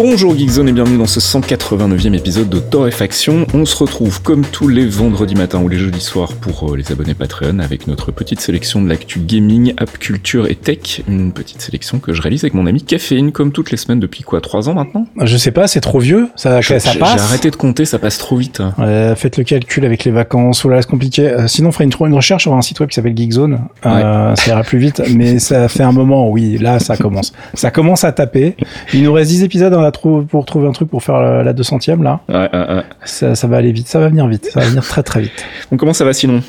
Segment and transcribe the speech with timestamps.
[0.00, 3.48] Bonjour Geekzone et bienvenue dans ce 189e épisode de Torréfaction.
[3.52, 6.92] On se retrouve comme tous les vendredis matins ou les jeudis soirs pour euh, les
[6.92, 11.02] abonnés Patreon avec notre petite sélection de l'actu gaming, app culture et tech.
[11.08, 14.22] Une petite sélection que je réalise avec mon ami Caféine comme toutes les semaines depuis
[14.22, 15.04] quoi 3 ans maintenant?
[15.20, 17.14] Je sais pas, c'est trop vieux, ça, Je- ça j'ai- passe.
[17.14, 18.62] J'ai arrêté de compter, ça passe trop vite.
[18.78, 21.22] Euh, faites le calcul avec les vacances, voilà, c'est compliqué.
[21.28, 23.58] Euh, sinon, on ferait une, une recherche sur un site web qui s'appelle Geekzone.
[23.84, 27.32] Euh, Ça ira plus vite, mais ça fait un moment, oui, là, ça commence.
[27.54, 28.54] Ça commence à taper.
[28.94, 31.42] Il nous reste 10 épisodes on a trou- pour trouver un truc pour faire la,
[31.42, 32.20] la 200e, là.
[32.28, 32.82] Ouais, ouais, ouais.
[33.04, 35.44] Ça, ça va aller vite, ça va venir vite, ça va venir très très vite.
[35.70, 36.40] Donc comment ça va sinon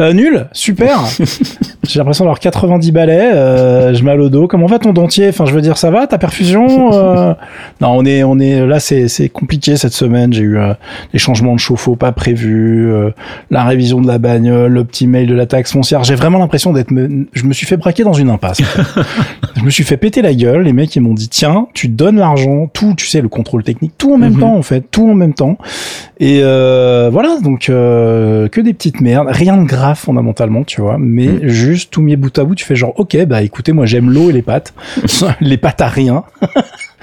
[0.00, 0.98] Euh, nul, super.
[1.88, 3.30] J'ai l'impression d'avoir 90 balais.
[3.34, 4.46] Euh, je mal au dos.
[4.46, 5.28] Comment va ton dentier?
[5.28, 6.06] Enfin, je veux dire, ça va?
[6.06, 7.34] Ta perfusion Euh,
[7.80, 8.80] Non, on est, on est là.
[8.80, 10.32] C'est, c'est compliqué cette semaine.
[10.32, 10.72] J'ai eu euh,
[11.12, 13.10] des changements de chauffe-eau pas prévus, euh,
[13.50, 16.04] la révision de la bagnole, le petit mail de la taxe foncière.
[16.04, 16.90] J'ai vraiment l'impression d'être.
[16.92, 18.60] me- Je me suis fait braquer dans une impasse.
[19.56, 20.62] je me suis fait péter la gueule.
[20.62, 23.92] Les mecs, ils m'ont dit tiens, tu donnes l'argent, tout, tu sais, le contrôle technique,
[23.98, 24.40] tout en même Mhm.
[24.40, 25.58] temps en fait, tout en même temps.
[26.24, 30.96] Et euh, voilà, donc euh, que des petites merdes, rien de grave fondamentalement, tu vois,
[30.96, 31.48] mais Mm.
[31.48, 34.30] juste tout mis bout à bout, tu fais genre ok, bah écoutez, moi j'aime l'eau
[34.30, 34.72] et les pâtes,
[35.40, 36.22] les pâtes à rien.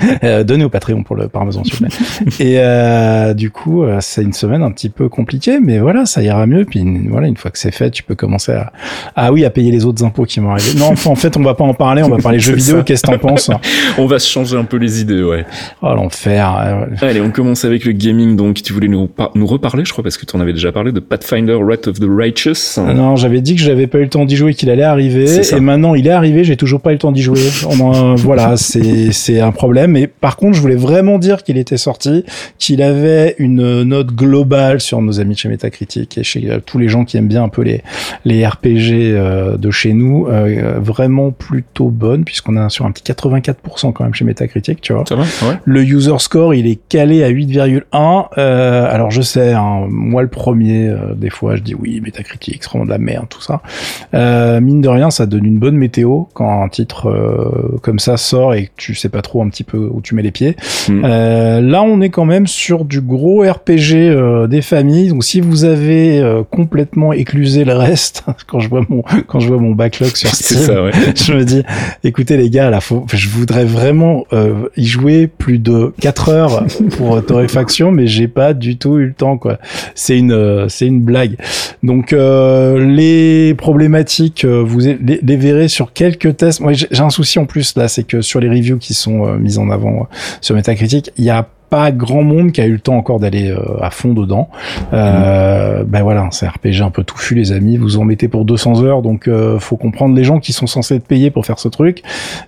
[0.24, 1.96] Euh, donnez au Patreon pour le parmesan s'il vous plaît.
[2.40, 6.22] Et euh, du coup, euh, c'est une semaine un petit peu compliquée, mais voilà, ça
[6.22, 6.66] ira mieux.
[6.66, 8.72] Puis une- voilà, une fois que c'est fait, tu peux commencer à
[9.16, 10.78] ah oui à payer les autres impôts qui vont arriver.
[10.78, 12.84] Non, en fait, on va pas en parler, on va parler jeux vidéo.
[12.84, 13.50] Qu'est-ce que t'en penses?
[13.98, 15.46] On va se changer un peu les idées, ouais.
[15.82, 16.58] Oh l'enfer.
[17.02, 18.36] Euh, Allez, on commence avec le gaming.
[18.36, 20.92] Donc, tu voulais nous, nous reparler, je crois, parce que tu en avais déjà parlé
[20.92, 22.78] de Pathfinder Wrath of the Righteous.
[22.82, 25.44] Non, j'avais dit que j'avais pas eu le temps d'y jouer, qu'il allait arriver, C'est
[25.44, 25.58] ça.
[25.58, 27.40] et maintenant il est arrivé, j'ai toujours pas eu le temps d'y jouer.
[27.70, 29.89] On en- voilà, c'est c'est un problème.
[29.90, 32.26] Mais par contre, je voulais vraiment dire qu'il était sorti,
[32.58, 36.78] qu'il avait une note globale sur nos amis de chez Metacritic et chez euh, tous
[36.78, 37.82] les gens qui aiment bien un peu les
[38.26, 43.04] les RPG euh, de chez nous, euh, vraiment plutôt bonne, puisqu'on est sur un petit
[43.04, 45.04] 84% quand même chez Metacritic, tu vois.
[45.08, 45.56] Ça va Ouais.
[45.64, 48.28] Le user score, il est calé à 8,1.
[48.38, 52.64] Euh, alors je sais, hein, moi le premier, euh, des fois je dis oui, Metacritic,
[52.64, 53.62] c'est vraiment de la merde, tout ça.
[54.14, 58.18] Euh, mine de rien, ça donne une bonne météo quand un titre euh, comme ça
[58.18, 60.56] sort et que tu sais pas trop un petit peu où tu mets les pieds.
[60.88, 61.02] Mm.
[61.06, 65.10] Euh, là, on est quand même sur du gros RPG euh, des familles.
[65.10, 69.48] Donc si vous avez euh, complètement éclusé le reste, quand je vois mon quand je
[69.48, 70.92] vois mon backlog sur Steam, ça, ouais.
[71.16, 71.64] je me dis,
[72.04, 76.66] écoutez les gars, là, faut, je voudrais vraiment euh, y jouer plus de 4 heures
[76.98, 79.60] pour torréfaction, mais j'ai pas du tout eu le temps, quoi.
[79.96, 81.38] C'est une, euh, c'est une blague.
[81.84, 86.60] Donc euh, les problématiques, vous les, les verrez sur quelques tests.
[86.60, 89.34] Moi, j'ai j'ai un souci en plus là, c'est que sur les reviews qui sont
[89.38, 92.74] mises en avant euh, sur Metacritic, il y a pas grand monde qui a eu
[92.74, 94.50] le temps encore d'aller euh, à fond dedans.
[94.94, 98.46] Euh, Ben voilà, c'est un RPG un peu touffu les amis, vous en mettez pour
[98.46, 101.60] 200 heures, donc euh, faut comprendre les gens qui sont censés être payés pour faire
[101.60, 102.02] ce truc.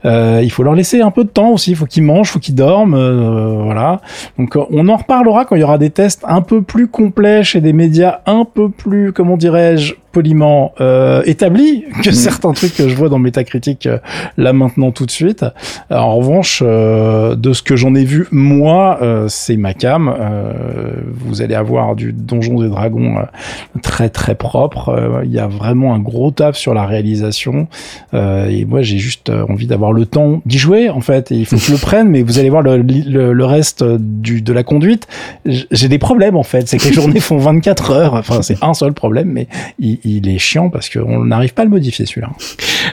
[0.05, 2.39] Euh, il faut leur laisser un peu de temps aussi, il faut qu'ils mangent, faut
[2.39, 4.01] qu'ils dorment, voilà.
[4.37, 7.61] Donc on en reparlera quand il y aura des tests un peu plus complets chez
[7.61, 12.95] des médias un peu plus, comment dirais-je, poliment euh, établis que certains trucs que je
[12.95, 13.97] vois dans Metacritic euh,
[14.37, 15.45] là maintenant tout de suite.
[15.89, 20.13] Alors, en revanche, euh, de ce que j'en ai vu moi, euh, c'est ma cam.
[20.19, 20.53] Euh,
[21.13, 25.21] vous allez avoir du Donjons et Dragons euh, très très propre.
[25.23, 27.67] Il y a vraiment un gros taf sur la réalisation.
[28.13, 31.31] Euh, et moi, j'ai juste envie d'avoir le temps d'y jouer en fait.
[31.31, 32.09] Et il faut que je le prenne.
[32.09, 35.07] Mais vous allez voir le, le, le reste du, de la conduite.
[35.45, 36.67] J'ai des problèmes en fait.
[36.67, 38.13] C'est que les journées font 24 heures.
[38.15, 39.47] Enfin, c'est un seul problème, mais
[39.79, 42.29] il, il est chiant parce qu'on n'arrive pas à le modifier celui-là.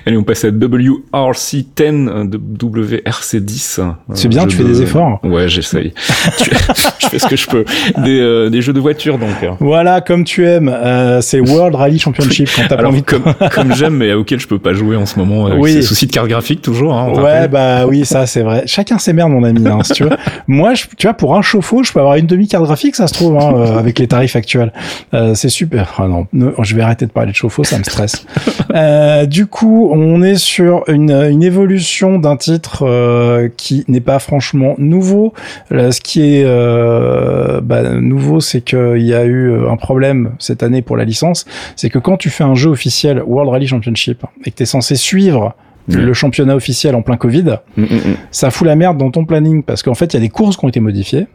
[0.07, 3.81] Allez, on passe à WRC10, euh, de WRC10.
[3.81, 5.21] euh, C'est bien, tu fais de- des efforts.
[5.25, 5.93] Ouais, j'essaye.
[6.39, 6.51] Tu-
[7.01, 7.65] je fais ce que je peux.
[8.05, 9.29] Des, euh, des jeux de voiture, donc.
[9.61, 13.25] Voilà, comme tu aimes, euh, c'est World Rally Championship quand t'as pas envie de comme,
[13.53, 15.73] comme j'aime, mais auquel je peux pas jouer en ce moment, avec Oui.
[15.73, 16.95] ces soucis de carte graphique, toujours.
[16.95, 17.51] Hein, Ouais, rappelle.
[17.51, 18.63] bah oui, ça c'est vrai.
[18.67, 19.67] Chacun ses merdes, mon ami.
[19.67, 20.11] Hein, si tu veux.
[20.47, 23.15] Moi, je, tu vois, pour un chauffe-eau, je peux avoir une demi-carte graphique, ça se
[23.15, 24.73] trouve, hein, euh, avec les tarifs actuels.
[25.15, 25.95] Euh, c'est super.
[25.99, 26.27] Ah non,
[26.63, 28.25] je vais arrêter de parler de chauffe-eau, ça me stresse.
[28.75, 31.11] Euh, du coup, on est sur une,
[31.43, 35.33] évolution d'un titre euh, qui n'est pas franchement nouveau.
[35.71, 40.63] Là, ce qui est euh, bah, nouveau, c'est qu'il y a eu un problème cette
[40.63, 41.47] année pour la licence.
[41.77, 44.67] C'est que quand tu fais un jeu officiel World Rally Championship et que tu es
[44.67, 45.55] censé suivre
[45.89, 49.63] le championnat officiel en plein Covid, mm, mm, ça fout la merde dans ton planning
[49.63, 51.27] parce qu'en fait, il y a des courses qui ont été modifiées.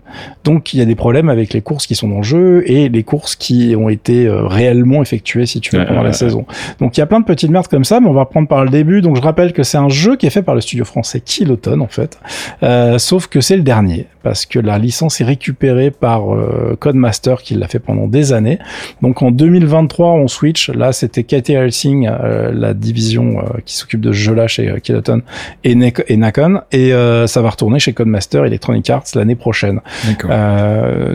[0.43, 2.89] Donc, il y a des problèmes avec les courses qui sont dans le jeu et
[2.89, 6.45] les courses qui ont été euh, réellement effectuées, si tu veux, pendant la saison.
[6.79, 8.63] Donc, il y a plein de petites merdes comme ça, mais on va reprendre par
[8.63, 9.01] le début.
[9.01, 11.79] Donc, je rappelle que c'est un jeu qui est fait par le studio français Kiloton,
[11.79, 12.19] en fait.
[12.61, 17.41] Euh, sauf que c'est le dernier parce que la licence est récupérée par euh, Codemaster
[17.41, 18.59] qui l'a fait pendant des années.
[19.01, 20.69] Donc en 2023 on switch.
[20.69, 24.79] Là c'était Katie Helsing, euh, la division euh, qui s'occupe de ce jeu-là chez euh,
[24.79, 25.21] Kiloton
[25.63, 25.75] et,
[26.07, 26.91] et Nakon, et
[27.27, 29.81] ça va retourner chez Codemaster Electronic Arts l'année prochaine.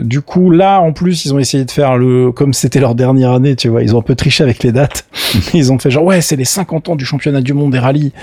[0.03, 3.31] du coup là en plus ils ont essayé de faire le comme c'était leur dernière
[3.31, 5.05] année, tu vois, ils ont un peu triché avec les dates.
[5.53, 8.13] ils ont fait genre ouais c'est les 50 ans du championnat du monde des rallyes.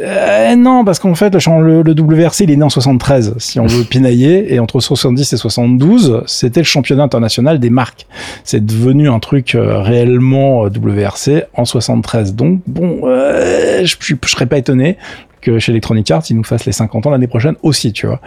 [0.00, 3.66] Euh, non, parce qu'en fait, le, le, WRC, il est né en 73, si on
[3.66, 8.06] veut pinailler, et entre 70 et 72, c'était le championnat international des marques.
[8.44, 12.34] C'est devenu un truc euh, réellement euh, WRC en 73.
[12.34, 14.96] Donc, bon, je, je, je serais pas étonné
[15.40, 18.20] que chez Electronic Arts, ils nous fassent les 50 ans l'année prochaine aussi, tu vois.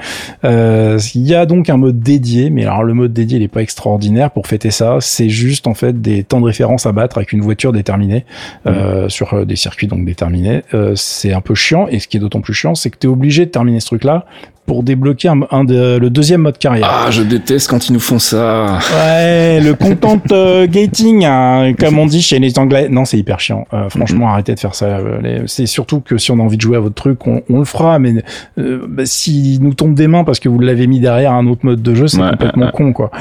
[0.43, 3.47] Euh, il y a donc un mode dédié, mais alors le mode dédié, il est
[3.47, 4.97] pas extraordinaire pour fêter ça.
[4.99, 8.25] C'est juste en fait des temps de référence à battre avec une voiture déterminée
[8.67, 10.63] euh, sur euh, des circuits donc déterminés.
[10.73, 13.07] Euh, c'est un peu chiant, et ce qui est d'autant plus chiant, c'est que tu
[13.07, 14.25] es obligé de terminer ce truc-là
[14.65, 16.89] pour débloquer un, de, le deuxième mode carrière.
[16.89, 18.79] Ah, je déteste quand ils nous font ça.
[18.95, 22.87] Ouais, le content euh, gating, hein, comme on dit chez les Anglais.
[22.89, 23.65] Non, c'est hyper chiant.
[23.73, 24.31] Euh, franchement, mm-hmm.
[24.31, 24.85] arrêtez de faire ça.
[24.85, 27.59] Euh, c'est surtout que si on a envie de jouer à votre truc, on, on
[27.59, 27.99] le fera.
[27.99, 28.13] Mais
[28.57, 31.65] euh, bah, s'il nous tombe des mains parce que vous l'avez mis derrière un autre
[31.65, 33.11] mode de jeu, c'est complètement con, quoi.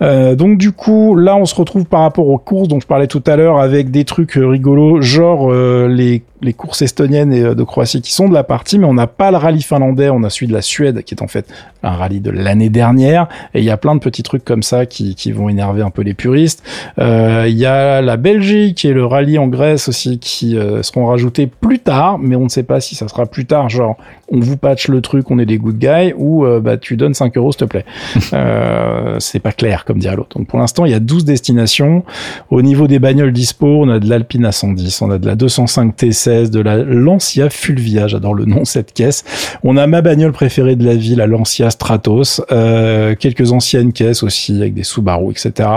[0.00, 3.22] donc du coup, là, on se retrouve par rapport aux courses dont je parlais tout
[3.26, 8.12] à l'heure avec des trucs rigolos, genre les les courses estoniennes et de Croatie qui
[8.12, 10.54] sont de la partie, mais on n'a pas le rallye finlandais, on a celui de
[10.54, 11.46] la Suède qui est en fait
[11.82, 13.28] un rallye de l'année dernière.
[13.54, 15.90] Et il y a plein de petits trucs comme ça qui, qui vont énerver un
[15.90, 16.62] peu les puristes.
[16.98, 21.06] Euh, il y a la Belgique et le rallye en Grèce aussi qui euh, seront
[21.06, 23.96] rajoutés plus tard, mais on ne sait pas si ça sera plus tard, genre
[24.32, 27.14] on vous patch le truc, on est des good guys, ou euh, bah tu donnes
[27.14, 27.84] 5 euros s'il te plaît.
[29.18, 30.38] c'est pas clair comme dirait l'autre.
[30.38, 32.04] Donc pour l'instant il y a 12 destinations.
[32.50, 35.34] Au niveau des bagnoles dispo, on a de l'Alpine a 110, on a de la
[35.34, 39.24] 205 T16, de la Lancia Fulvia, j'adore le nom cette caisse.
[39.62, 44.22] On a ma bagnole préférée de la ville, la Lancia Stratos, euh, quelques anciennes caisses
[44.22, 45.68] aussi avec des Subaru, etc.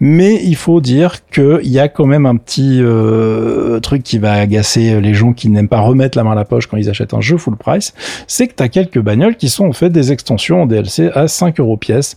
[0.00, 4.34] Mais il faut dire qu'il y a quand même un petit euh, truc qui va
[4.34, 7.14] agacer les gens qui n'aiment pas remettre la main à la poche quand ils achètent
[7.14, 7.94] un jeu full price,
[8.26, 11.28] c'est que tu as quelques bagnoles qui sont en fait des extensions en DLC à
[11.28, 12.16] 5 euros pièce.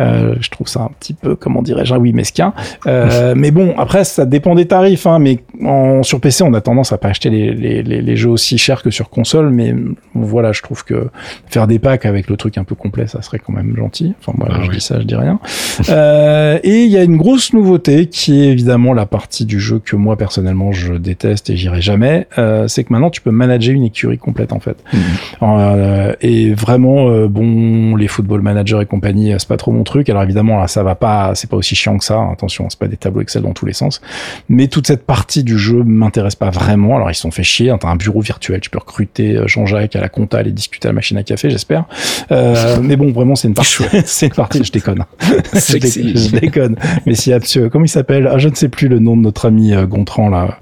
[0.00, 2.52] Euh, je trouve ça un petit peu, comment dirais-je, oui mesquin.
[3.36, 6.92] Mais bon, après ça dépend des tarifs, hein, mais en, sur PC on a tendance
[6.92, 9.74] à pas acheter les, les, les, jeux aussi chers que sur console, mais
[10.14, 11.08] voilà, je trouve que
[11.46, 14.14] faire des packs avec le truc un peu complet, ça serait quand même gentil.
[14.20, 15.38] Enfin, moi, ah je dis ça, je dis rien.
[15.88, 19.78] euh, et il y a une grosse nouveauté qui est évidemment la partie du jeu
[19.78, 22.26] que moi, personnellement, je déteste et j'irai jamais.
[22.38, 24.76] Euh, c'est que maintenant, tu peux manager une écurie complète, en fait.
[24.92, 24.98] Mmh.
[25.42, 30.08] Euh, et vraiment, bon, les football managers et compagnie, c'est pas trop mon truc.
[30.08, 32.20] Alors évidemment, là, ça va pas, c'est pas aussi chiant que ça.
[32.32, 34.00] Attention, c'est pas des tableaux Excel dans tous les sens.
[34.48, 36.96] Mais toute cette partie du jeu m'intéresse pas vraiment.
[36.96, 37.70] Alors ils se sont fait chier.
[37.70, 40.90] Hein, t'as un bureau virtuel, tu peux recruter Jean-Jacques à la compta, aller discuter à
[40.90, 41.84] la machine à café, j'espère.
[42.30, 43.84] Euh, mais bon, vraiment, c'est une partie.
[44.04, 44.62] c'est une partie.
[44.62, 45.04] Je déconne.
[45.20, 46.76] je, déconne.
[47.06, 47.70] Mais si absolument.
[47.70, 48.28] Comment il s'appelle?
[48.30, 50.58] Ah, Je ne sais plus le nom de notre ami euh, Gontran là.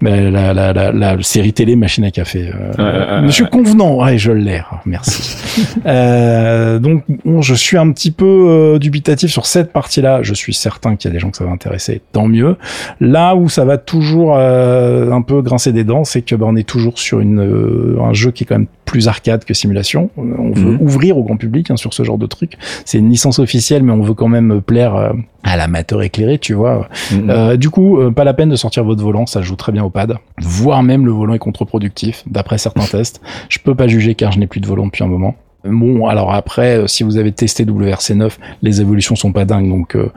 [0.00, 2.50] Mais la, la, la, la, série télé Machine à café.
[2.78, 4.62] Euh, Monsieur Convenant, ouais, je l'ai.
[4.70, 5.36] Ah, merci.
[5.86, 10.22] euh, donc, bon, je suis un petit peu dubitatif sur cette partie-là.
[10.22, 12.56] Je suis certain qu'il y a des gens que ça va intéresser, tant mieux.
[13.00, 16.54] Là où ça va toujours euh, un peu grincer des dents, c'est que bah, on
[16.54, 20.10] est toujours sur une un jeu qui est quand même plus arcade que simulation.
[20.16, 20.80] On veut mhm.
[20.80, 22.54] ouvrir au grand public hein, sur ce genre de truc.
[22.84, 25.12] C'est une licence officielle, mais on veut quand même plaire
[25.44, 26.88] à l'amateur éclairé, tu vois.
[27.12, 27.30] Mhm.
[27.30, 29.84] Euh, du coup, euh, pas la peine de sortir votre volant, ça joue très bien
[29.84, 30.16] au pad.
[30.40, 33.20] Voire même le volant est contre-productif, d'après certains tests.
[33.48, 35.36] Je peux pas juger car je n'ai plus de volant depuis un moment.
[35.64, 38.30] Bon, alors après, euh, si vous avez testé WRC9,
[38.62, 39.68] les évolutions sont pas dingues.
[39.68, 40.10] Donc, euh,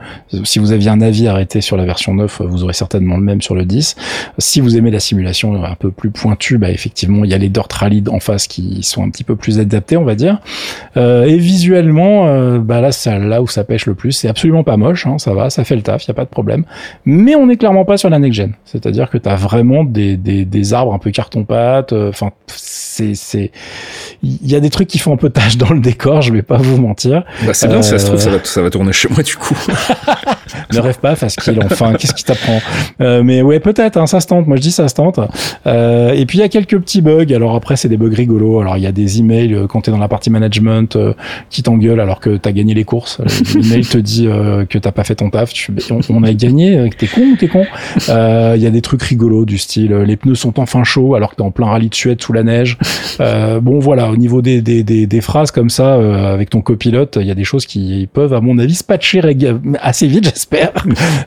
[0.44, 3.42] si vous aviez un avis arrêté sur la version 9, vous aurez certainement le même
[3.42, 3.96] sur le 10.
[4.38, 7.48] Si vous aimez la simulation un peu plus pointue, bah effectivement, il y a les
[7.48, 7.68] Dirt
[8.08, 10.40] en face qui sont un petit peu plus adaptés, on va dire.
[10.96, 14.12] Euh, et visuellement, euh, bah là, c'est là où ça pêche le plus.
[14.12, 16.24] C'est absolument pas moche, hein, ça va, ça fait le taf, il y a pas
[16.24, 16.64] de problème.
[17.04, 18.52] Mais on n'est clairement pas sur la next gen.
[18.64, 21.92] C'est-à-dire que tu as vraiment des, des, des arbres un peu carton-pâte.
[21.92, 23.50] Enfin, c'est c'est
[24.22, 26.42] il y a des trucs qui font un peu tâche dans le décor, je vais
[26.42, 27.24] pas vous mentir.
[27.44, 29.36] Bah c'est bien, si ça se trouve, ça va, ça va tourner chez moi du
[29.36, 29.56] coup.
[30.72, 31.60] ne rêve pas, facile.
[31.64, 32.60] Enfin, qu'est-ce qui t'apprend
[33.00, 33.96] euh, Mais ouais, peut-être.
[33.96, 34.46] Hein, ça se tente.
[34.46, 35.20] Moi, je dis ça se tente.
[35.66, 37.32] Euh, et puis il y a quelques petits bugs.
[37.34, 38.60] Alors après, c'est des bugs rigolos.
[38.60, 41.14] Alors il y a des emails euh, quand t'es dans la partie management euh,
[41.50, 43.20] qui t'engueulent alors que t'as gagné les courses.
[43.54, 45.52] L'email te dit euh, que t'as pas fait ton taf.
[45.52, 46.90] Tu, on, on a gagné.
[46.96, 47.64] T'es con ou t'es con
[48.08, 51.36] Il y a des trucs rigolos du style les pneus sont enfin chauds alors que
[51.36, 52.78] t'es en plein rallye de Suède sous la neige.
[53.18, 55.94] bon voilà, au niveau des, des, des, des phrases comme ça
[56.32, 59.22] avec ton copilote, il y a des choses qui peuvent à mon avis se patcher
[59.80, 60.72] assez vite, j'espère.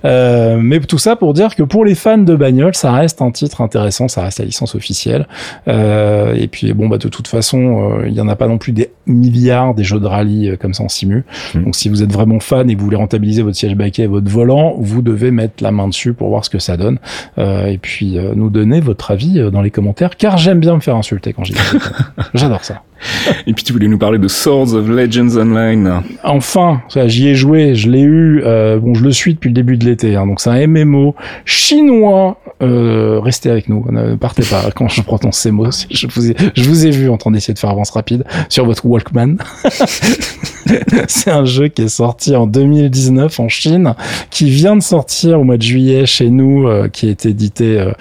[0.06, 3.32] euh, mais tout ça pour dire que pour les fans de bagnole, ça reste un
[3.32, 5.28] titre intéressant, ça reste la licence officielle.
[5.68, 8.58] Euh, et puis bon, bah de toute façon, euh, il y en a pas non
[8.58, 11.24] plus des milliards des jeux de rallye euh, comme ça en simu.
[11.54, 11.64] Mm.
[11.64, 14.08] Donc si vous êtes vraiment fan et que vous voulez rentabiliser votre siège baquet et
[14.08, 17.00] votre volant, vous devez mettre la main dessus pour voir ce que ça donne.
[17.38, 20.76] Euh, et puis euh, nous donner votre avis euh, dans les commentaires, car j'aime bien
[20.76, 21.56] me faire insulter quand j'y
[22.34, 22.84] J'adore ça.
[23.48, 26.02] Et puis tu voulais nous parler de Swords of Legends Online.
[26.24, 28.42] Enfin, j'y ai joué, je l'ai eu.
[28.44, 30.16] euh, bon, je le suis depuis le début de l'été.
[30.16, 32.38] hein, donc c'est un MMO chinois.
[32.62, 35.72] Euh, restez avec nous, ne partez pas quand je prononce ces mots.
[35.92, 39.38] Je vous ai, vu en train d'essayer de faire avance rapide sur votre Walkman.
[41.08, 43.94] c'est un jeu qui est sorti en 2019 en Chine,
[44.30, 47.92] qui vient de sortir au mois de juillet chez nous, euh, qui est édité euh,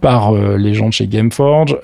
[0.00, 1.76] par les gens de chez Gameforge.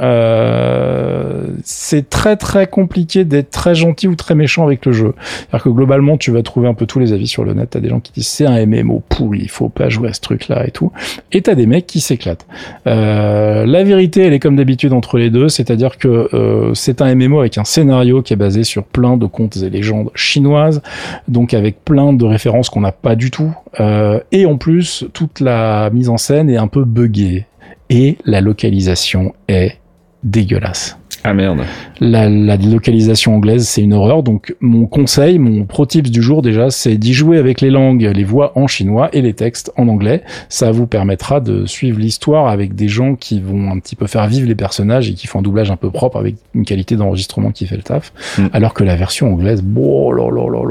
[1.64, 5.14] C'est très très compliqué d'être très gentil ou très méchant avec le jeu.
[5.20, 7.70] C'est-à-dire que globalement, tu vas trouver un peu tous les avis sur le net.
[7.70, 10.20] T'as des gens qui disent c'est un MMO pourri, il faut pas jouer à ce
[10.20, 10.92] truc-là et tout.
[11.32, 12.46] Et t'as des mecs qui s'éclatent.
[12.86, 17.14] Euh, la vérité, elle est comme d'habitude entre les deux, c'est-à-dire que euh, c'est un
[17.14, 20.82] MMO avec un scénario qui est basé sur plein de contes et légendes chinoises,
[21.28, 23.54] donc avec plein de références qu'on n'a pas du tout.
[23.80, 27.46] Euh, et en plus, toute la mise en scène est un peu buggée.
[27.88, 29.76] Et la localisation est
[30.22, 30.99] dégueulasse.
[31.22, 31.60] Ah merde.
[32.00, 34.22] La, la localisation anglaise, c'est une horreur.
[34.22, 38.02] Donc, mon conseil, mon pro tips du jour déjà, c'est d'y jouer avec les langues,
[38.02, 40.22] les voix en chinois et les textes en anglais.
[40.48, 44.26] Ça vous permettra de suivre l'histoire avec des gens qui vont un petit peu faire
[44.26, 47.50] vivre les personnages et qui font un doublage un peu propre avec une qualité d'enregistrement
[47.50, 48.12] qui fait le taf.
[48.38, 48.46] Mm.
[48.52, 50.24] Alors que la version anglaise, bon, là,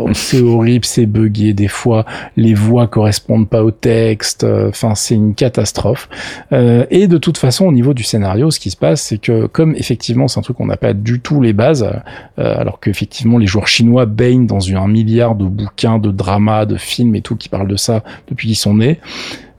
[0.14, 1.54] c'est horrible, c'est buggé.
[1.54, 2.06] Des fois,
[2.38, 4.44] les voix correspondent pas au texte.
[4.44, 6.10] Enfin, c'est une catastrophe.
[6.54, 9.46] Euh, et de toute façon, au niveau du scénario, ce qui se passe, c'est que
[9.46, 13.38] comme effectivement, c'est un truc qu'on n'a pas du tout les bases, euh, alors qu'effectivement,
[13.38, 17.36] les joueurs chinois baignent dans un milliard de bouquins, de dramas, de films et tout
[17.36, 19.00] qui parlent de ça depuis qu'ils sont nés.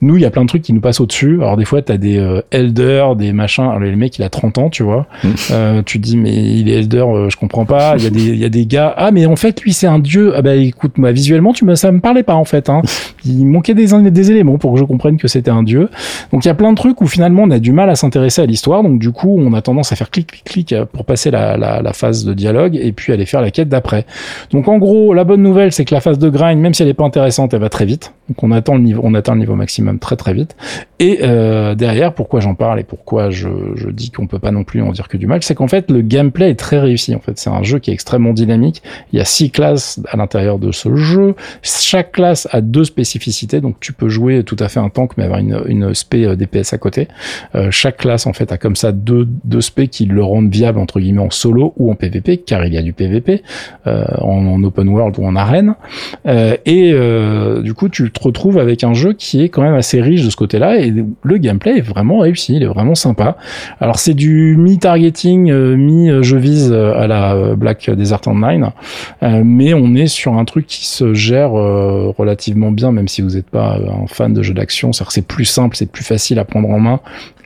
[0.03, 1.35] Nous, il y a plein de trucs qui nous passent au-dessus.
[1.43, 3.65] Alors des fois, t'as des euh, elders, des machins.
[3.65, 5.07] Alors le mec, il a 30 ans, tu vois.
[5.23, 5.29] Mm.
[5.51, 7.97] Euh, tu te dis, mais il est elder, euh, je comprends pas.
[7.99, 8.95] Il y a des, il y a des gars.
[8.97, 10.33] Ah, mais en fait, lui, c'est un dieu.
[10.35, 12.71] Ah bah écoute, moi, visuellement, tu me, ça me parlait pas en fait.
[12.71, 12.81] Hein.
[13.27, 15.91] Il manquait des, des éléments pour que je comprenne que c'était un dieu.
[16.33, 18.41] Donc il y a plein de trucs où finalement, on a du mal à s'intéresser
[18.41, 18.83] à l'histoire.
[18.83, 21.59] Donc du coup, on a tendance à faire clic, clic, clic euh, pour passer la,
[21.59, 24.07] la, la phase de dialogue et puis aller faire la quête d'après.
[24.51, 26.89] Donc en gros, la bonne nouvelle, c'est que la phase de grind, même si elle
[26.89, 28.13] est pas intéressante, elle va très vite.
[28.29, 30.57] Donc on attend le niveau, on atteint le niveau maximum très très vite.
[31.01, 33.49] Et euh, derrière, pourquoi j'en parle et pourquoi je,
[33.91, 36.03] dis qu'on peut pas non plus en dire que du mal, c'est qu'en fait le
[36.03, 37.15] gameplay est très réussi.
[37.15, 38.83] En fait, c'est un jeu qui est extrêmement dynamique.
[39.13, 41.35] Il y a six classes à l'intérieur de ce jeu.
[41.63, 45.25] Chaque classe a deux spécificités, donc tu peux jouer tout à fait un tank mais
[45.25, 47.09] avoir une, une spé euh, DPS à côté.
[47.55, 50.79] Euh, chaque classe en fait a comme ça deux, deux spé qui le rendent viable
[50.79, 53.43] entre guillemets en solo ou en PVP, car il y a du PVP
[53.87, 55.75] en, en open world ou en arène.
[56.27, 56.93] Et
[57.63, 60.37] du coup, tu te retrouves avec un jeu qui est quand même riche de ce
[60.37, 63.37] côté-là et le gameplay est vraiment réussi, il est vraiment sympa.
[63.81, 68.71] Alors c'est du mi-targeting, euh, mi-je vise euh, à la euh, Black Desert Online,
[69.23, 73.51] mais on est sur un truc qui se gère relativement bien, même si vous n'êtes
[73.51, 74.93] pas un fan de jeux d'action.
[74.93, 77.01] C'est-à-dire que c'est plus simple, c'est plus facile à prendre en main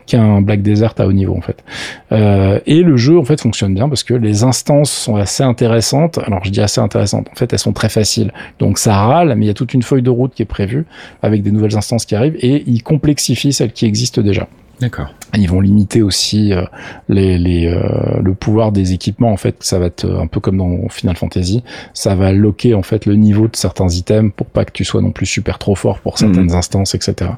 [0.07, 1.65] qu'un Black Desert à haut niveau en fait.
[2.13, 6.19] Euh, et le jeu en fait fonctionne bien parce que les instances sont assez intéressantes.
[6.27, 8.33] Alors je dis assez intéressantes, en fait elles sont très faciles.
[8.59, 10.87] Donc ça râle, mais il y a toute une feuille de route qui est prévue
[11.23, 14.49] avec des nouvelles instances qui arrivent et ils complexifient celles qui existent déjà.
[14.81, 15.13] D'accord.
[15.37, 16.63] Ils vont limiter aussi euh,
[17.09, 19.33] les, les, euh, le pouvoir des équipements.
[19.33, 21.63] En fait, ça va être un peu comme dans Final Fantasy.
[21.93, 25.01] Ça va loquer en fait le niveau de certains items pour pas que tu sois
[25.03, 26.55] non plus super trop fort pour certaines Mhm.
[26.57, 27.31] instances, etc.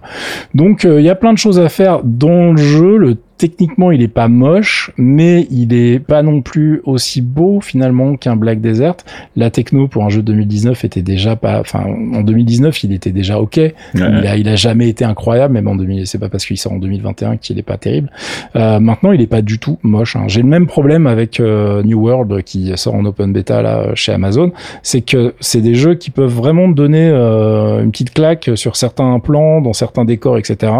[0.55, 2.97] Donc euh, il y a plein de choses à faire dans le jeu.
[2.97, 8.17] Le techniquement, il est pas moche, mais il est pas non plus aussi beau finalement
[8.17, 8.97] qu'un Black Desert.
[9.37, 13.11] La techno pour un jeu de 2019 était déjà pas, enfin en 2019 il était
[13.13, 13.57] déjà ok.
[13.57, 13.75] Ouais.
[13.95, 16.07] Il a, il a jamais été incroyable, même en 2000.
[16.07, 18.11] C'est pas parce qu'il sort en 2021 qu'il est pas terrible.
[18.57, 20.17] Euh, maintenant, il est pas du tout moche.
[20.17, 20.25] hein.
[20.29, 24.13] J'ai le même problème avec euh, New World qui sort en open beta là chez
[24.13, 24.53] Amazon.
[24.83, 28.77] C'est que c'est des jeux qui peuvent vraiment te donner euh, une petite claque sur
[28.77, 30.73] certains plans, dans certains décors, etc.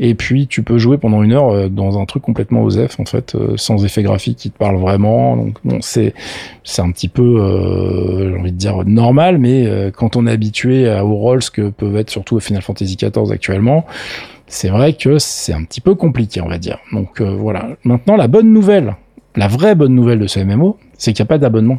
[0.00, 2.98] Et puis tu peux jouer pendant une heure euh, dans dans un truc complètement OSEF
[3.00, 5.36] en fait, euh, sans effet graphique qui te parle vraiment.
[5.36, 6.12] Donc bon, c'est
[6.78, 10.90] un petit peu, euh, j'ai envie de dire normal, mais euh, quand on est habitué
[11.00, 13.86] aux rolls que peuvent être surtout Final Fantasy XIV actuellement,
[14.46, 16.78] c'est vrai que c'est un petit peu compliqué, on va dire.
[16.92, 17.68] Donc voilà.
[17.84, 18.96] Maintenant, la bonne nouvelle,
[19.34, 21.78] la vraie bonne nouvelle de ce MMO, c'est qu'il n'y a pas d'abonnement.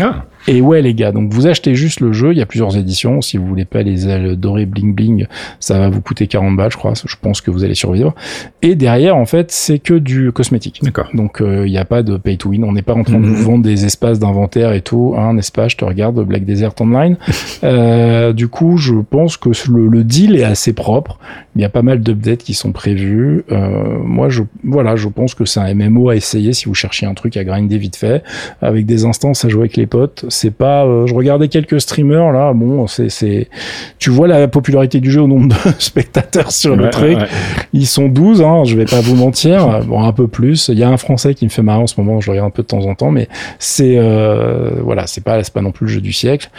[0.00, 0.24] Ah.
[0.48, 3.20] Et ouais les gars, donc vous achetez juste le jeu, il y a plusieurs éditions,
[3.20, 5.26] si vous voulez pas les ailes dorées bling bling,
[5.60, 8.14] ça va vous coûter 40 balles je crois, je pense que vous allez survivre.
[8.62, 10.80] Et derrière en fait c'est que du cosmétique.
[10.82, 11.08] D'accord.
[11.14, 13.18] Donc euh, il n'y a pas de pay to win, on n'est pas en train
[13.18, 13.42] de vous Mhm.
[13.42, 17.16] vendre des espaces d'inventaire et tout, hein, n'est-ce pas Je te regarde Black Desert Online.
[17.64, 21.18] euh, du coup je pense que le, le deal est assez propre,
[21.56, 23.44] il y a pas mal d'updates qui sont prévus.
[23.50, 27.06] Euh, moi je voilà, je pense que c'est un MMO à essayer si vous cherchez
[27.06, 28.22] un truc à grinder vite fait,
[28.62, 32.32] avec des instances à jouer avec les potes c'est pas euh, je regardais quelques streamers
[32.32, 33.48] là bon c'est c'est
[33.98, 37.18] tu vois la popularité du jeu au nombre de spectateurs sur le truc.
[37.18, 37.26] ouais,
[37.72, 40.68] ils sont 12 hein, je vais pas vous mentir bon un peu plus.
[40.68, 42.48] Il y a un français qui me fait marrer en ce moment je le regarde
[42.48, 43.28] un peu de temps en temps mais
[43.58, 46.50] c'est euh, voilà c'est pas c'est pas non plus le jeu du siècle.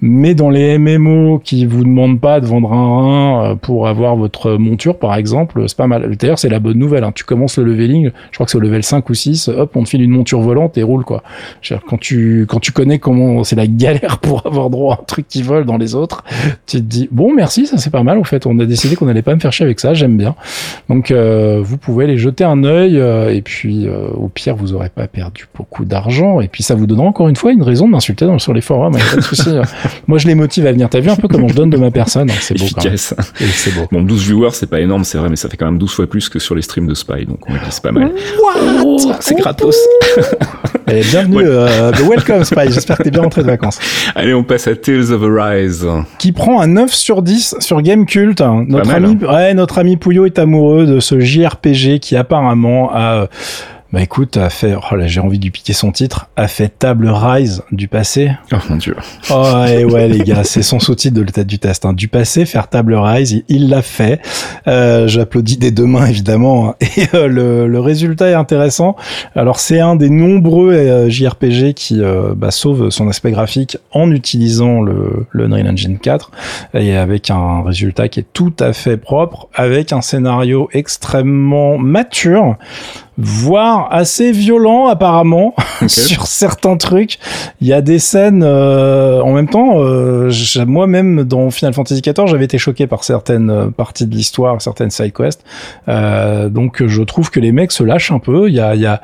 [0.00, 4.16] Mais dans les MMO qui vous demandent pas de vendre un rein euh, pour avoir
[4.16, 6.16] votre monture par exemple c'est pas mal.
[6.16, 7.12] D'ailleurs c'est la bonne nouvelle hein.
[7.14, 9.84] tu commences le leveling je crois que c'est au level 5 ou 6 hop on
[9.84, 11.22] te file une monture volante et roule quoi.
[11.86, 15.26] Quand tu quand tu connais comment c'est la galère pour avoir droit à un truc
[15.28, 16.24] qui vole dans les autres.
[16.66, 18.46] Tu te dis bon merci ça c'est pas mal en fait.
[18.46, 20.34] On a décidé qu'on allait pas me faire chier avec ça j'aime bien.
[20.88, 24.74] Donc euh, vous pouvez aller jeter un œil euh, et puis euh, au pire vous
[24.74, 26.40] aurez pas perdu beaucoup d'argent.
[26.40, 28.96] Et puis ça vous donnera encore une fois une raison de m'insulter sur les forums
[28.96, 29.50] pas de souci
[30.06, 30.88] moi je les motive à venir.
[30.88, 33.14] T'as vu un peu comment je donne de ma personne c'est beau Efficace.
[33.40, 33.86] Et c'est beau.
[33.90, 36.06] Bon, 12 viewers, c'est pas énorme, c'est vrai, mais ça fait quand même 12 fois
[36.06, 38.12] plus que sur les streams de Spy, donc on c'est pas mal.
[38.84, 39.76] Oh, c'est gratos.
[40.88, 41.44] et bienvenue Ouais.
[41.46, 43.78] euh, welcome Spy j'espère que t'es bien rentré de vacances
[44.14, 45.86] Allez, on passe à Tales of Arise.
[46.18, 48.40] qui prend un 9 sur 10 sur Gamecult.
[48.40, 53.22] Notre mal, ami, ouais, notre ami Pouillot est amoureux de ce JRPG qui apparemment a,
[53.22, 53.26] euh,
[53.92, 56.68] bah écoute, a fait, oh là, j'ai envie de lui piquer son titre, a fait
[56.68, 58.32] table rise du passé.
[58.52, 58.96] Oh mon dieu.
[59.30, 61.92] Oh, et ouais, les gars, c'est son sous-titre de l'état du test, hein.
[61.92, 64.20] Du passé, faire table rise, il- l'a fait.
[64.68, 66.74] Euh, j'applaudis des deux mains, évidemment.
[66.80, 68.96] Et euh, le, le résultat est intéressant.
[69.34, 74.10] Alors, c'est un des nombreux euh, JRPG qui euh, bah, sauve son aspect graphique en
[74.12, 76.30] utilisant le, le Unreal Engine 4
[76.74, 82.56] et avec un résultat qui est tout à fait propre, avec un scénario extrêmement mature
[83.18, 85.54] voire assez violent apparemment
[85.86, 87.18] sur certains trucs.
[87.60, 89.74] Il y a des scènes euh, en même temps.
[89.76, 90.30] Euh,
[90.66, 94.90] moi-même dans Final Fantasy XIV, j'avais été choqué par certaines euh, parties de l'histoire, certaines
[94.90, 95.44] side quests.
[95.88, 98.48] Euh, donc je trouve que les mecs se lâchent un peu.
[98.48, 99.00] Il y a, il y a,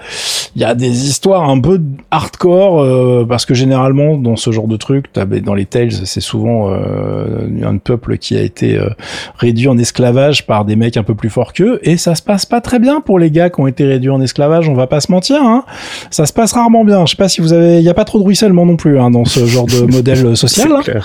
[0.55, 4.69] il y a des histoires un peu hardcore euh, parce que généralement dans ce genre
[4.69, 8.91] de truc, ben, dans les tales, c'est souvent euh, un peuple qui a été euh,
[9.37, 12.45] réduit en esclavage par des mecs un peu plus forts qu'eux et ça se passe
[12.45, 14.69] pas très bien pour les gars qui ont été réduits en esclavage.
[14.69, 15.65] On va pas se mentir, hein.
[16.11, 17.05] Ça se passe rarement bien.
[17.07, 18.99] Je sais pas si vous avez, il y a pas trop de ruissellement non plus
[18.99, 20.73] hein, dans ce genre de modèle social.
[20.73, 21.01] Hein.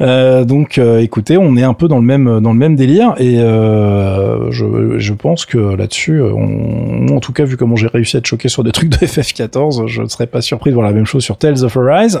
[0.00, 3.14] Euh, donc, euh, écoutez, on est un peu dans le même dans le même délire
[3.18, 8.16] et euh, je, je pense que là-dessus, on, en tout cas, vu comment j'ai réussi
[8.16, 10.86] à être choqué sur des trucs de FF14, je ne serais pas surpris de voir
[10.86, 12.18] la même chose sur Tales of Arise.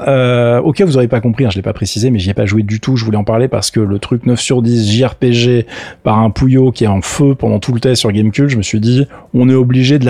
[0.64, 2.62] Ok, vous aurez pas compris, hein, je l'ai pas précisé, mais j'y ai pas joué
[2.62, 2.96] du tout.
[2.96, 5.66] Je voulais en parler parce que le truc 9 sur 10 JRPG
[6.02, 8.62] par un Pouillot qui est en feu pendant tout le test sur Gamecube, je me
[8.62, 10.06] suis dit, on est obligé de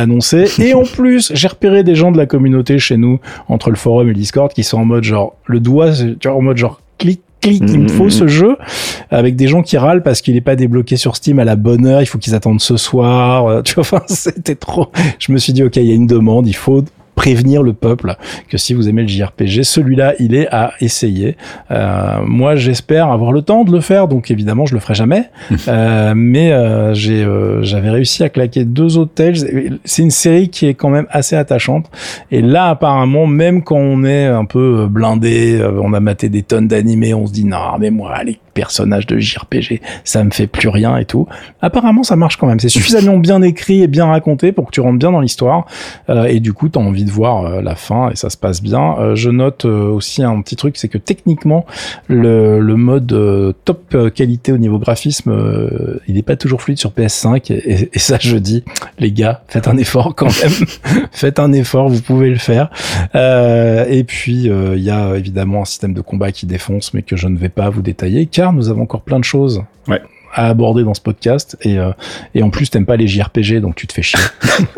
[0.58, 4.06] Et en plus, j'ai repéré des gens de la communauté chez nous entre le forum
[4.08, 6.80] et le Discord qui sont en mode genre le doigt, tu vois, en mode genre
[6.98, 8.56] clic clic, il me faut ce jeu
[9.10, 11.86] avec des gens qui râlent parce qu'il est pas débloqué sur Steam à la bonne
[11.86, 14.88] heure, il faut qu'ils attendent ce soir, euh, tu vois, enfin, c'était trop.
[15.18, 16.84] Je me suis dit, ok, il y a une demande, il faut
[17.16, 18.14] prévenir le peuple
[18.48, 21.36] que si vous aimez le JRPG, celui-là, il est à essayer.
[21.72, 25.24] Euh, moi, j'espère avoir le temps de le faire, donc évidemment, je le ferai jamais.
[25.68, 29.36] Euh, mais euh, euh, j'avais réussi à claquer deux autres Tales.
[29.84, 31.90] C'est une série qui est quand même assez attachante.
[32.30, 36.42] Et là, apparemment, même quand on est un peu blindé, euh, on a maté des
[36.42, 40.46] tonnes d'animés, on se dit non, mais moi, les personnages de JRPG, ça me fait
[40.46, 41.28] plus rien et tout.
[41.60, 42.58] Apparemment, ça marche quand même.
[42.58, 45.66] C'est suffisamment bien écrit et bien raconté pour que tu rentres bien dans l'histoire.
[46.08, 48.38] Euh, et du coup, tu as envie de voir euh, la fin et ça se
[48.38, 48.96] passe bien.
[48.98, 51.66] Euh, je note euh, aussi un petit truc, c'est que techniquement,
[52.08, 55.34] le, le mode euh, top qualité au niveau graphisme,
[56.08, 57.52] il n'est pas toujours fluide sur PS5.
[57.52, 58.64] Et, ça, je dis,
[58.98, 60.52] les gars, faites un effort quand même.
[61.12, 62.70] faites un effort, vous pouvez le faire.
[63.14, 67.28] Et puis, il y a évidemment un système de combat qui défonce, mais que je
[67.28, 69.62] ne vais pas vous détailler, nous avons encore plein de choses.
[69.88, 70.00] Ouais.
[70.34, 71.92] à aborder dans ce podcast et, euh,
[72.34, 74.18] et en plus t'aimes pas les JRPG donc tu te fais chier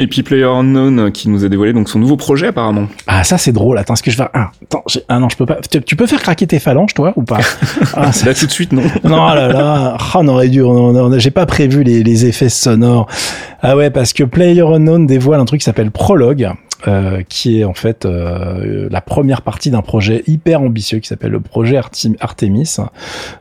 [0.00, 2.86] Et puis Player Unknown qui nous a dévoilé donc son nouveau projet apparemment.
[3.08, 3.78] Ah ça c'est drôle.
[3.78, 5.56] Attends, est-ce que je vais ah, attends, ah non, je peux pas.
[5.56, 7.40] Tu, peux faire craquer tes phalanges toi ou pas?
[7.94, 8.82] Ah, Là tout de suite non.
[9.04, 10.62] non là là, oh, on aurait dû.
[11.18, 13.08] J'ai pas prévu les, les effets sonores.
[13.60, 16.52] Ah ouais, parce que Player Unknown dévoile un truc qui s'appelle Prologue,
[16.86, 21.32] euh, qui est en fait euh, la première partie d'un projet hyper ambitieux qui s'appelle
[21.32, 21.76] le projet
[22.20, 22.76] Artemis.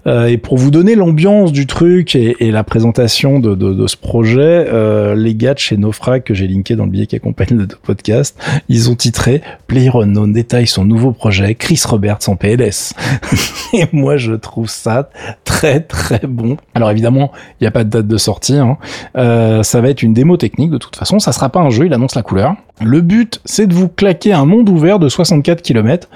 [0.07, 3.87] Euh, et pour vous donner l'ambiance du truc et, et la présentation de, de, de
[3.87, 7.15] ce projet, euh, les gars de chez Naufrag que j'ai linké dans le billet qui
[7.15, 12.35] accompagne le podcast, ils ont titré Player Unknown détaille son nouveau projet Chris Roberts en
[12.35, 12.93] PLS.
[13.73, 15.09] et moi je trouve ça
[15.43, 16.57] très très bon.
[16.73, 18.57] Alors évidemment, il n'y a pas de date de sortie.
[18.57, 18.77] Hein.
[19.13, 21.19] ça va être une démo technique de toute façon.
[21.19, 22.55] Ça sera pas un jeu, il annonce la couleur.
[22.81, 26.07] Le but, c'est de vous claquer un monde ouvert de 64 km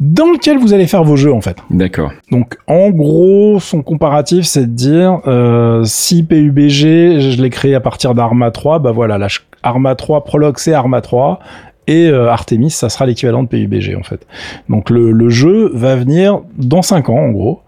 [0.00, 1.56] dans lequel vous allez faire vos jeux en fait.
[1.70, 2.10] D'accord.
[2.30, 7.80] Donc en gros, son comparatif, c'est de dire euh, si PUBG, je l'ai créé à
[7.80, 9.28] partir d'Arma 3, bah voilà, la
[9.62, 11.38] Arma 3 Prologue c'est Arma 3
[11.86, 14.26] et euh, Artemis, ça sera l'équivalent de PUBG en fait.
[14.68, 17.62] Donc le, le, jeu va venir dans 5 ans en gros.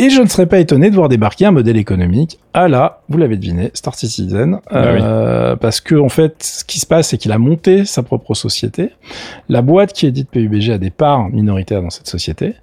[0.00, 3.18] Et je ne serais pas étonné de voir débarquer un modèle économique à la, vous
[3.18, 7.18] l'avez deviné, Star Citizen, ah euh, parce que en fait, ce qui se passe, c'est
[7.18, 8.92] qu'il a monté sa propre société.
[9.48, 12.54] La boîte qui édite PUBG a des parts minoritaires dans cette société,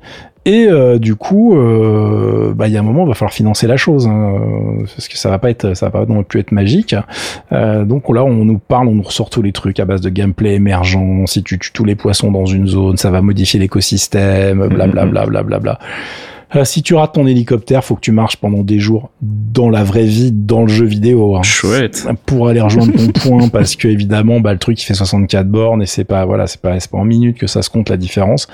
[0.46, 3.66] et euh, du coup, euh, bah, il y a un moment, il va falloir financer
[3.66, 4.36] la chose, hein,
[4.96, 6.96] parce que ça va pas être, ça va pas non plus être magique.
[7.52, 10.10] Euh, donc là, on nous parle, on nous ressort tous les trucs à base de
[10.10, 11.00] gameplay émergent.
[11.26, 15.44] Si tu tues tous les poissons dans une zone, ça va modifier l'écosystème, blablabla, blablabla.
[15.44, 15.80] Bla, bla, bla.
[16.56, 19.84] Euh, si tu rates ton hélicoptère, faut que tu marches pendant des jours dans la
[19.84, 21.36] vraie vie, dans le jeu vidéo.
[21.36, 21.44] Hein.
[21.44, 22.08] Chouette.
[22.26, 25.82] Pour aller rejoindre ton point, parce que évidemment, bah, le truc il fait 64 bornes
[25.82, 27.98] et c'est pas, voilà, c'est pas, c'est pas en minutes que ça se compte la
[27.98, 28.48] différence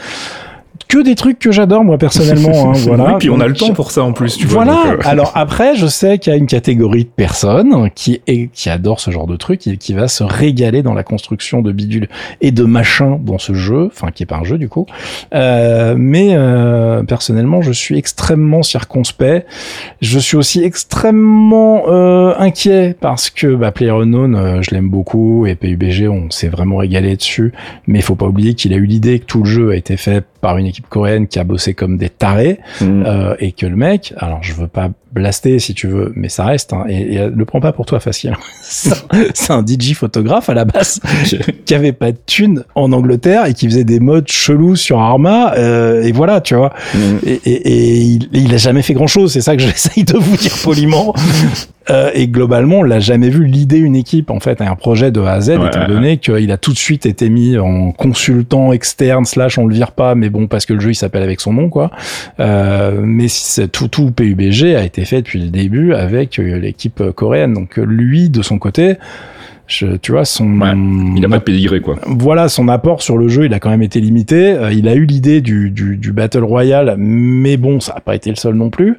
[0.87, 2.71] que des trucs que j'adore moi personnellement.
[2.71, 3.05] Hein, voilà.
[3.05, 4.37] oui, puis on a le temps pour ça en plus.
[4.37, 4.73] Tu voilà.
[4.73, 4.97] Vois, euh.
[5.03, 8.99] Alors après, je sais qu'il y a une catégorie de personnes qui est, qui adore
[8.99, 12.09] ce genre de truc et qui va se régaler dans la construction de bidules
[12.41, 14.85] et de machins dans ce jeu, enfin qui est pas un jeu du coup.
[15.33, 19.47] Euh, mais euh, personnellement, je suis extrêmement circonspect.
[20.01, 25.55] Je suis aussi extrêmement euh, inquiet parce que bah, PlayerUnknown, euh, je l'aime beaucoup et
[25.55, 27.53] PUBG, on s'est vraiment régalé dessus.
[27.87, 29.97] Mais il faut pas oublier qu'il a eu l'idée que tout le jeu a été
[29.97, 33.03] fait par une équipe coréenne qui a bossé comme des tarés mm.
[33.05, 36.45] euh, et que le mec, alors je veux pas blaster si tu veux, mais ça
[36.45, 36.73] reste.
[36.73, 38.35] Hein, et, et le prends pas pour toi facile.
[38.63, 40.99] c'est un DJ photographe à la base
[41.65, 45.53] qui avait pas de thune en Angleterre et qui faisait des modes chelous sur Arma.
[45.55, 46.73] Euh, et voilà, tu vois.
[46.95, 46.99] Mm.
[47.25, 49.33] Et, et, et il, il, a jamais fait grand chose.
[49.33, 51.13] C'est ça que j'essaye de vous dire poliment.
[51.91, 55.19] Euh, et globalement, on l'a jamais vu l'idée une équipe en fait, un projet de
[55.21, 58.71] A à Z, ouais, étant donné qu'il a tout de suite été mis en consultant
[58.71, 61.41] externe slash on le vire pas, mais bon parce que le jeu il s'appelle avec
[61.41, 61.91] son nom quoi.
[62.39, 63.27] Euh, mais
[63.71, 67.53] tout tout PUBG a été fait depuis le début avec euh, l'équipe coréenne.
[67.53, 68.95] Donc lui de son côté.
[69.67, 70.73] Je, tu vois son ouais,
[71.15, 73.69] il a pas de pédigré quoi voilà son apport sur le jeu il a quand
[73.69, 77.79] même été limité euh, il a eu l'idée du, du, du battle royale mais bon
[77.79, 78.97] ça a pas été le seul non plus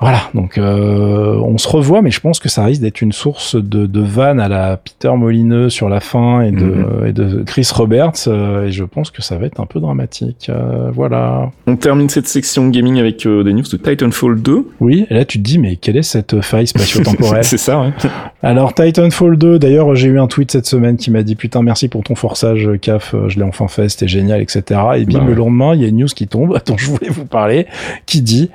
[0.00, 3.54] voilà, donc euh, on se revoit, mais je pense que ça risque d'être une source
[3.54, 7.06] de, de vanne à la Peter Molineux sur la fin et de, -hmm.
[7.06, 10.48] et de Chris Roberts, euh, et je pense que ça va être un peu dramatique.
[10.48, 11.50] Euh, voilà.
[11.66, 14.68] On termine cette section gaming avec euh, des news de Titanfall 2.
[14.80, 17.92] Oui, et là tu te dis, mais quelle est cette faille spatio-temporelle C'est ça, ouais.
[18.42, 21.88] Alors Titanfall 2, d'ailleurs j'ai eu un tweet cette semaine qui m'a dit, putain merci
[21.88, 24.80] pour ton forçage, CAF, je l'ai enfin fait, c'était génial, etc.
[24.96, 27.10] Et bim, bah, le lendemain, il y a une news qui tombe, dont je voulais
[27.10, 27.66] vous parler,
[28.06, 28.48] qui dit,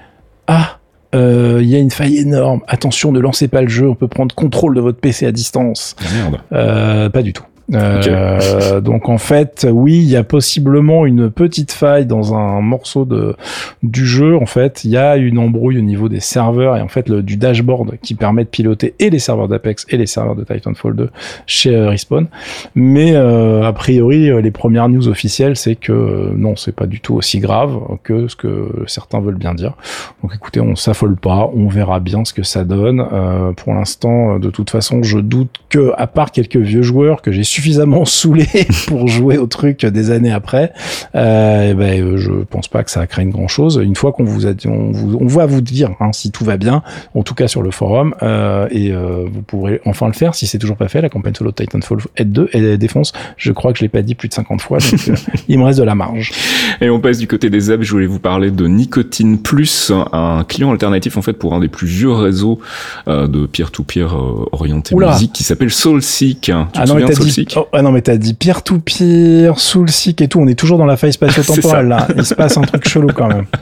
[0.48, 0.80] ah
[1.16, 2.62] il euh, y a une faille énorme.
[2.68, 3.88] Attention, ne lancez pas le jeu.
[3.88, 5.96] On peut prendre contrôle de votre PC à distance.
[6.00, 6.38] Ah, merde.
[6.52, 7.46] Euh, pas du tout.
[7.74, 13.06] Euh, donc en fait, oui, il y a possiblement une petite faille dans un morceau
[13.06, 13.36] de
[13.82, 14.38] du jeu.
[14.38, 17.24] En fait, il y a une embrouille au niveau des serveurs et en fait le,
[17.24, 20.96] du dashboard qui permet de piloter et les serveurs d'Apex et les serveurs de Titanfall
[20.96, 21.10] 2
[21.48, 22.28] chez euh, Respawn.
[22.76, 26.86] Mais euh, a priori, euh, les premières news officielles, c'est que euh, non, c'est pas
[26.86, 29.74] du tout aussi grave que ce que certains veulent bien dire.
[30.22, 33.06] Donc écoutez, on s'affole pas, on verra bien ce que ça donne.
[33.58, 37.44] pour l'instant, de toute façon, je doute que, à part quelques vieux joueurs que j'ai
[37.56, 38.48] suffisamment saoulé
[38.88, 40.74] pour jouer au truc des années après,
[41.16, 43.80] euh, ben, je pense pas que ça craigne grand chose.
[43.82, 46.58] Une fois qu'on vous a, on, vous, on va vous dire hein, si tout va
[46.58, 50.36] bien, en tout cas sur le forum, euh, et euh, vous pourrez enfin le faire
[50.36, 51.02] si c'est toujours pas fait.
[51.02, 53.14] La campagne solo Titanfall 2 et défonce.
[53.38, 55.16] Je crois que je l'ai pas dit plus de 50 fois, donc euh,
[55.48, 56.32] il me reste de la marge.
[56.82, 57.84] Et on passe du côté des apps.
[57.84, 61.70] Je voulais vous parler de Nicotine Plus, un client alternatif en fait pour un des
[61.70, 62.60] plus vieux réseaux
[63.08, 65.14] euh, de peer-to-peer -peer, orienté Oula.
[65.14, 66.42] musique qui s'appelle Soulseek.
[66.42, 67.06] Tu ah non, mais
[67.56, 70.40] Oh, ah non, mais t'as dit peer to peer, SoulSeek et tout.
[70.40, 72.08] On est toujours dans la phase spatio-temporelle là.
[72.16, 73.46] Il se passe un truc chelou quand même.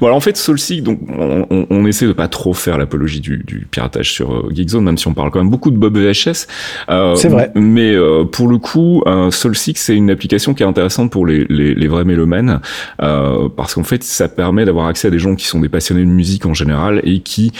[0.00, 3.66] Voilà, en fait, SoulSeek, donc on, on, essaie de pas trop faire l'apologie du, du,
[3.70, 6.46] piratage sur euh, Geekzone, même si on parle quand même beaucoup de Bob VHS.
[6.90, 7.52] Euh, c'est vrai.
[7.54, 11.46] Mais euh, pour le coup, euh, SoulSeek, c'est une application qui est intéressante pour les,
[11.48, 12.60] les, les vrais mélomanes,
[13.02, 16.04] euh, parce qu'en fait, ça permet d'avoir accès à des gens qui sont des passionnés
[16.04, 17.52] de musique en général et qui,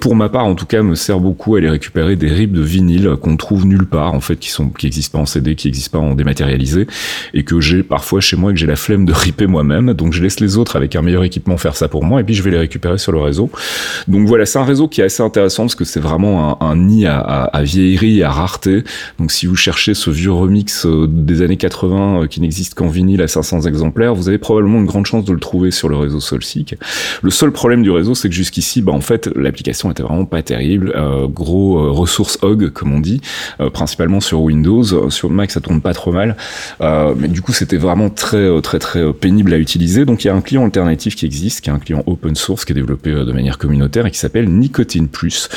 [0.00, 2.62] pour ma part en tout cas, me sert beaucoup à aller récupérer des rips de
[2.62, 5.98] vinyle qu'on trouve nulle part, en fait, qui sont qui existent en CD, qui existent
[5.98, 6.86] pas en dématérialisé,
[7.34, 9.92] et que j'ai parfois chez moi et que j'ai la flemme de ripper moi-même.
[9.94, 12.34] Donc je laisse les autres avec un meilleur équipement faire ça pour moi, et puis
[12.34, 13.50] je vais les récupérer sur le réseau.
[14.08, 17.06] Donc voilà, c'est un réseau qui est assez intéressant parce que c'est vraiment un, nid
[17.06, 18.84] à, à, à, vieillerie, à rareté.
[19.18, 22.88] Donc si vous cherchez ce vieux remix euh, des années 80 euh, qui n'existe qu'en
[22.88, 25.96] vinyle à 500 exemplaires, vous avez probablement une grande chance de le trouver sur le
[25.96, 26.76] réseau Soulseek.
[27.22, 30.42] Le seul problème du réseau, c'est que jusqu'ici, bah en fait, l'application était vraiment pas
[30.42, 30.92] terrible.
[30.96, 33.20] Euh, gros euh, ressources hog, comme on dit,
[33.72, 35.05] principalement sur Windows.
[35.10, 36.36] Sur Mac, ça tourne pas trop mal,
[36.80, 40.04] mais du coup, c'était vraiment très très très pénible à utiliser.
[40.04, 42.64] Donc il y a un client alternatif qui existe, qui est un client open source
[42.64, 45.48] qui est développé de manière communautaire et qui s'appelle Nicotine Plus.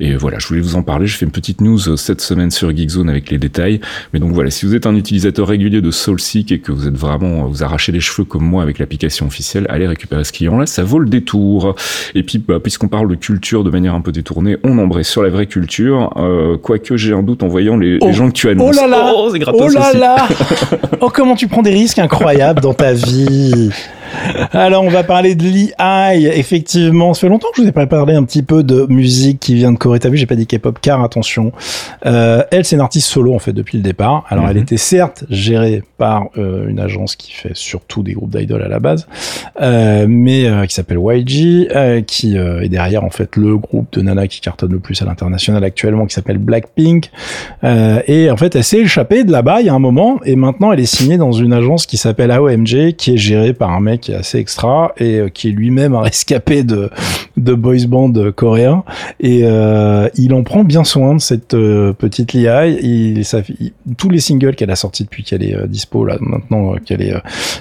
[0.00, 1.06] Et voilà, je voulais vous en parler.
[1.06, 3.80] Je fais une petite news cette semaine sur Geekzone avec les détails.
[4.12, 6.96] Mais donc voilà, si vous êtes un utilisateur régulier de SoulSeek et que vous êtes
[6.96, 10.82] vraiment, vous arrachez les cheveux comme moi avec l'application officielle, allez récupérer ce client-là, ça
[10.82, 11.74] vaut le détour.
[12.14, 15.22] Et puis, bah, puisqu'on parle de culture de manière un peu détournée, on embrasse sur
[15.22, 16.12] la vraie culture.
[16.16, 18.12] Euh, quoique j'ai un doute en voyant les, oh.
[18.12, 18.76] gens que tu annonces.
[18.76, 20.16] Oh là là Oh, oh là là
[21.00, 23.70] Oh comment tu prends des risques incroyables dans ta vie
[24.52, 26.38] alors, on va parler de l'EI.
[26.38, 29.40] Effectivement, ça fait longtemps que je vous ai pas parlé un petit peu de musique
[29.40, 29.98] qui vient de Corée.
[29.98, 31.52] T'as vu, j'ai pas dit K-pop car attention.
[32.04, 34.24] Euh, elle, c'est une artiste solo en fait depuis le départ.
[34.28, 34.62] Alors, elle mhm.
[34.62, 38.78] était certes gérée par euh, une agence qui fait surtout des groupes d'idoles à la
[38.78, 39.06] base,
[39.60, 44.40] euh, mais qui s'appelle YG, qui est derrière en fait le groupe de Nana qui
[44.40, 47.10] cartonne le plus à l'international actuellement, qui s'appelle Blackpink.
[47.62, 50.72] et en fait, elle s'est échappée de là-bas il y a un moment, et maintenant
[50.72, 53.95] elle est signée dans une agence qui s'appelle AOMG, qui est gérée par un mec
[53.98, 56.90] qui est assez extra et euh, qui est lui-même un rescapé de
[57.36, 58.84] de boys band coréen.
[59.20, 62.66] Et euh, il en prend bien soin de cette euh, petite Lia.
[62.66, 63.22] Il,
[63.96, 67.14] tous les singles qu'elle a sortis depuis qu'elle est dispo là maintenant qu'elle est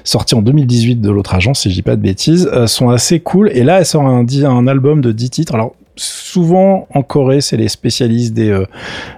[0.03, 3.49] sortie en 2018 de l'autre agence si je dis pas de bêtises sont assez cool.
[3.53, 5.55] Et là elle sort un, un album de 10 titres.
[5.55, 8.63] Alors souvent en Corée c'est les spécialistes des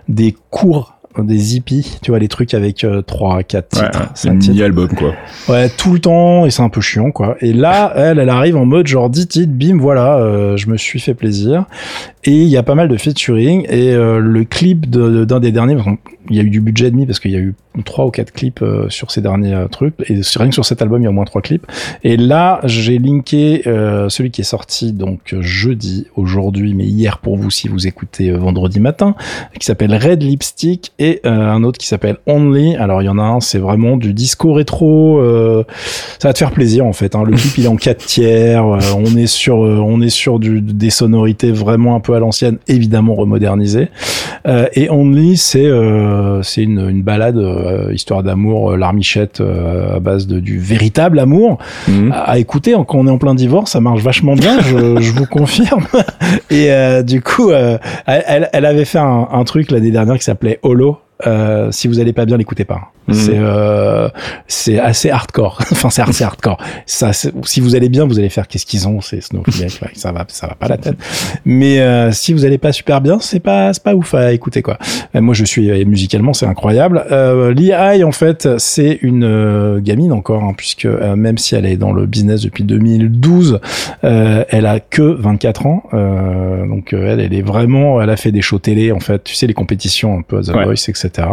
[0.07, 4.11] des cours des hippies, tu vois, les trucs avec euh, 3, 4 titres.
[4.15, 5.13] c'est un mini-album, quoi.
[5.49, 7.37] Ouais, tout le temps, et c'est un peu chiant, quoi.
[7.41, 10.77] Et là, elle, elle arrive en mode genre 10 titres, bim, voilà, euh, je me
[10.77, 11.65] suis fait plaisir.
[12.23, 15.77] Et il y a pas mal de featuring, et euh, le clip d'un des derniers,
[16.29, 18.31] il y a eu du budget demi parce qu'il y a eu trois ou quatre
[18.31, 19.95] clips euh, sur ces derniers euh, trucs.
[20.09, 21.65] Et rien que sur cet album il y a au moins trois clips.
[22.03, 27.37] Et là j'ai linké euh, celui qui est sorti donc jeudi aujourd'hui mais hier pour
[27.37, 29.15] vous si vous écoutez vendredi matin
[29.59, 32.75] qui s'appelle Red Lipstick et un autre qui s'appelle Only.
[32.75, 35.21] Alors il y en a un c'est vraiment du disco rétro
[36.19, 37.23] ça va te faire plaisir en fait hein.
[37.25, 40.89] le clip il est en 4 tiers on est sur on est sur du, des
[40.89, 43.89] sonorités vraiment un peu à l'ancienne évidemment remodernisées.
[44.73, 45.69] Et Only c'est
[46.43, 47.37] c'est une, une balade
[47.67, 51.57] euh, histoire d'amour, euh, larmichette euh, à base de du véritable amour.
[51.87, 52.13] Mhm.
[52.13, 55.25] À, écouter quand on est en plein divorce, ça marche vachement bien, je, je vous
[55.25, 55.85] confirme.
[56.49, 56.69] Et
[57.03, 60.99] du coup, elle, elle, avait fait un, un truc l'année dernière qui s'appelait Holo.
[61.71, 62.91] si vous allez pas bien, l'écoutez pas.
[63.07, 63.13] Mhm.
[63.13, 64.09] C'est euh,
[64.47, 65.59] c'est assez hardcore.
[65.71, 66.57] enfin, c'est assez hardcore.
[66.85, 69.91] Ça, si vous allez bien, vous allez faire qu'est-ce qu'ils ont, c'est Snowflake.
[69.95, 70.97] ça va, ça va pas la tête.
[71.45, 74.61] Mais euh, si vous allez pas super bien, c'est pas c'est pas ouf à écouter
[74.61, 74.77] quoi.
[75.15, 77.05] Euh, moi, je suis euh, musicalement, c'est incroyable.
[77.11, 81.77] Euh, Lee en fait, c'est une euh, gamine encore, hein, puisque même si elle est
[81.77, 83.59] dans le business depuis 2012,
[84.01, 85.83] elle a que 24 ans.
[85.93, 89.23] donc elle, elle est vraiment, elle a fait des shows télé en fait.
[89.23, 91.27] Tu sais les compétitions un peu The Voice, etc.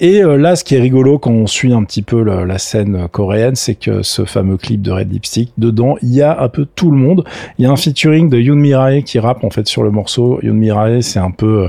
[0.00, 3.56] et là ce qui est rigolo quand on suit un petit peu la scène coréenne,
[3.56, 6.90] c'est que ce fameux clip de Red Lipstick, dedans, il y a un peu tout
[6.90, 7.24] le monde.
[7.58, 10.38] Il y a un featuring de Yoon Mirae qui rappe en fait sur le morceau.
[10.42, 11.68] Yoon Mirae, c'est un peu euh,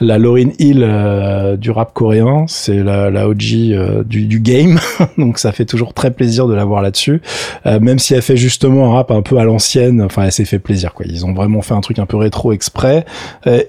[0.00, 4.78] la Lauryn Hill euh, du rap coréen, c'est la, la OG euh, du, du, game,
[5.18, 7.22] donc ça fait toujours très plaisir de la voir là-dessus.
[7.64, 10.58] même si elle fait justement un rap un peu à l'ancienne, enfin elle s'est fait
[10.58, 11.06] plaisir quoi.
[11.08, 13.04] Ils ont vraiment fait un truc un peu rétro exprès.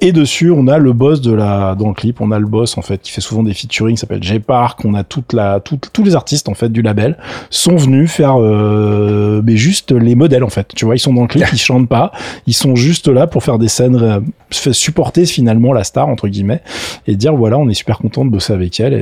[0.02, 2.78] et dessus, on a le boss de la dans le clip, on a le boss
[2.78, 6.04] en fait qui fait souvent des featuring, s'appelle J Park, on a toute la, tous
[6.04, 7.18] les artistes en fait du label
[7.50, 10.70] sont venus faire, euh, mais juste les modèles en fait.
[10.76, 12.12] Tu vois, ils sont dans le clip, ils chantent pas,
[12.48, 16.62] ils sont juste là pour faire des scènes, euh, supporter finalement la star entre guillemets
[17.06, 18.94] et dire voilà, on est super content de bosser avec elle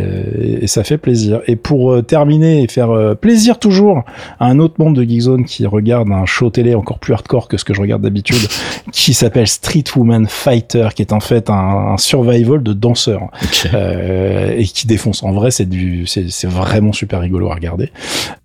[0.61, 1.41] et, ça fait plaisir.
[1.47, 4.03] Et pour euh, terminer et faire euh, plaisir toujours
[4.39, 7.57] à un autre membre de Geekzone qui regarde un show télé encore plus hardcore que
[7.57, 8.47] ce que je regarde d'habitude,
[8.91, 11.53] qui s'appelle Street Woman Fighter, qui est en fait un,
[11.93, 13.29] un survival de danseurs.
[13.73, 15.23] euh, et qui défonce.
[15.23, 17.91] En vrai, c'est du, c'est vraiment super rigolo à regarder.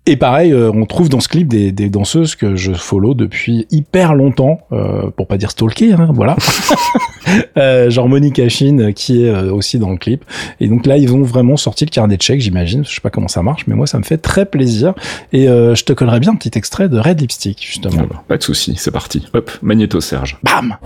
[0.05, 3.67] Et pareil, euh, on trouve dans ce clip des, des, danseuses que je follow depuis
[3.71, 6.35] hyper longtemps, euh, pour pas dire stalker, hein, voilà.
[7.57, 10.25] euh, genre Monica Shin qui est euh, aussi dans le clip.
[10.59, 12.83] Et donc là, ils ont vraiment sorti le carnet de chèques, j'imagine.
[12.85, 14.93] Je sais pas comment ça marche, mais moi, ça me fait très plaisir.
[15.33, 18.01] Et euh, je te collerai bien un petit extrait de Red Lipstick, justement.
[18.01, 19.27] Ah bah, pas de souci, c'est parti.
[19.33, 20.37] Hop, Magnéto Serge.
[20.43, 20.77] Bam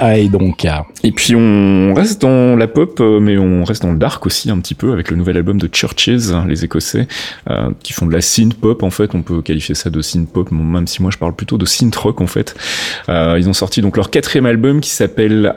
[0.00, 0.66] High, donc.
[1.04, 4.50] Et puis on reste dans la pop, euh, mais on reste dans le dark aussi
[4.50, 6.10] un petit peu avec le nouvel album de Churches,
[6.46, 7.06] les Écossais,
[7.48, 9.14] euh, qui font de la synth pop en fait.
[9.14, 11.94] On peut qualifier ça de synth pop, même si moi je parle plutôt de synth
[11.96, 12.56] rock en fait.
[13.08, 15.54] Euh, ils ont sorti donc leur quatrième album qui s'appelle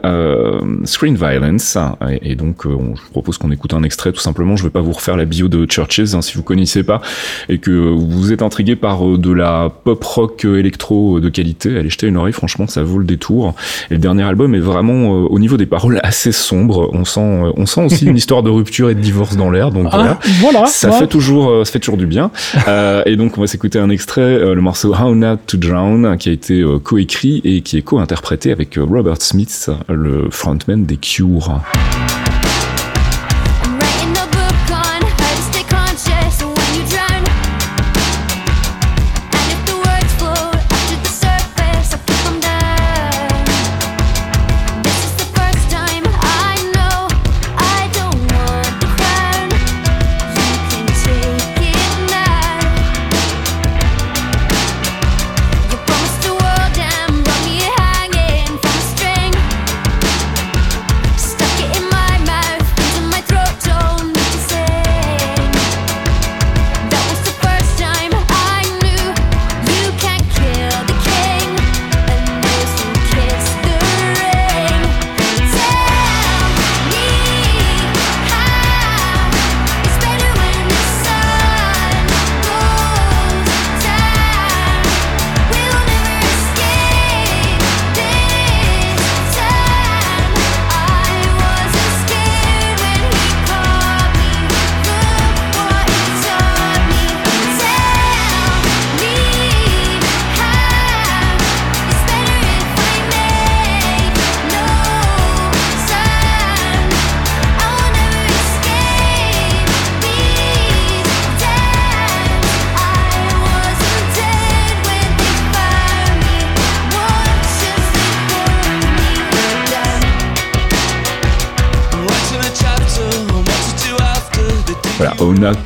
[0.86, 1.78] Screen Violence,
[2.22, 4.56] et, donc on, je propose qu'on écoute un extrait tout simplement.
[4.56, 7.02] Je vais pas vous refaire la bio de Churches hein, si vous connaissez pas
[7.50, 11.78] et que vous êtes intrigué par de la pop rock électro de qualité.
[11.78, 13.56] Allez jeter une oreille, franchement ça vaut le détour.
[13.90, 16.90] Et le dernier album est vraiment euh, au niveau des paroles assez sombre.
[16.94, 19.72] On sent, euh, on sent aussi une histoire de rupture et de divorce dans l'air.
[19.72, 22.32] Donc ah, voilà, ça fait toujours, euh, ça fait toujours du bien.
[23.06, 26.32] et donc on va s'écouter un extrait, le morceau How Not to Drown, qui a
[26.32, 31.62] été coécrit et qui est co-interprété avec Robert Smith, le frontman des Cure.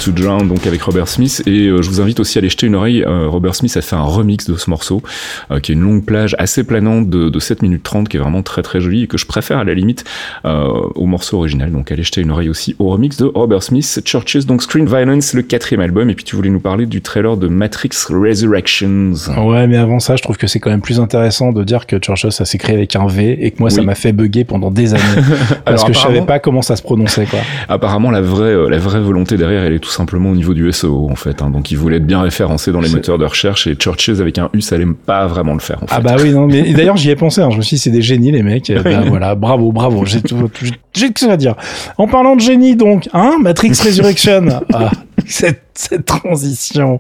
[0.06, 1.42] To Drown, donc avec Robert Smith.
[1.48, 3.04] Et euh, je vous invite aussi à aller jeter une oreille.
[3.04, 5.02] Euh, Robert Smith a fait un remix de ce morceau,
[5.50, 8.20] euh, qui est une longue plage assez planante de, de 7 minutes 30, qui est
[8.20, 10.04] vraiment très très jolie et que je préfère à la limite
[10.44, 11.72] au morceau original.
[11.72, 15.34] Donc allez jeter une oreille aussi au remix de Robert Smith, Churches, donc Screen Violence,
[15.34, 16.10] le quatrième album.
[16.10, 19.14] Et puis tu voulais nous parler du trailer de Matrix Resurrections.
[19.38, 21.98] Ouais, mais avant ça, je trouve que c'est quand même plus intéressant de dire que
[21.98, 24.94] Churches, ça créé avec un V et que moi, ça m'a fait bugger pendant des
[24.94, 25.04] années.
[25.66, 27.40] parce que je savais pas comment ça se prononçait, quoi.
[27.68, 31.10] Apparemment, la vraie, la vraie volonté derrière, elle est tout simplement au niveau du SEO
[31.10, 31.42] en fait.
[31.42, 31.50] Hein.
[31.50, 34.50] Donc ils voulaient être bien référencés dans les moteurs de recherche et Churches avec un
[34.54, 35.78] U, ça allait pas vraiment le faire.
[35.82, 35.96] En ah fait.
[35.98, 37.42] Ah bah oui, non, mais d'ailleurs j'y ai pensé.
[37.42, 37.50] Hein.
[37.52, 38.72] Je me suis dit c'est des génies les mecs.
[38.84, 40.06] ben, voilà, bravo, bravo.
[40.06, 40.50] J'ai tout,
[40.94, 41.56] j'ai que ça à dire.
[41.98, 44.48] En parlant de génie donc, hein, Matrix Resurrection.
[44.74, 44.92] ah,
[45.26, 47.00] cette cette transition.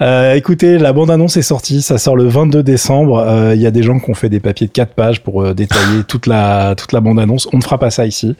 [0.00, 3.18] Euh, écoutez, la bande-annonce est sortie, ça sort le 22 décembre.
[3.18, 5.42] Euh, Il y a des gens qui ont fait des papiers de 4 pages pour
[5.42, 7.48] euh, détailler toute la toute la bande-annonce.
[7.52, 8.36] On ne fera pas ça ici.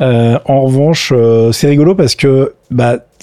[0.00, 2.96] Euh, en revanche, euh, c'est rigolo parce que bah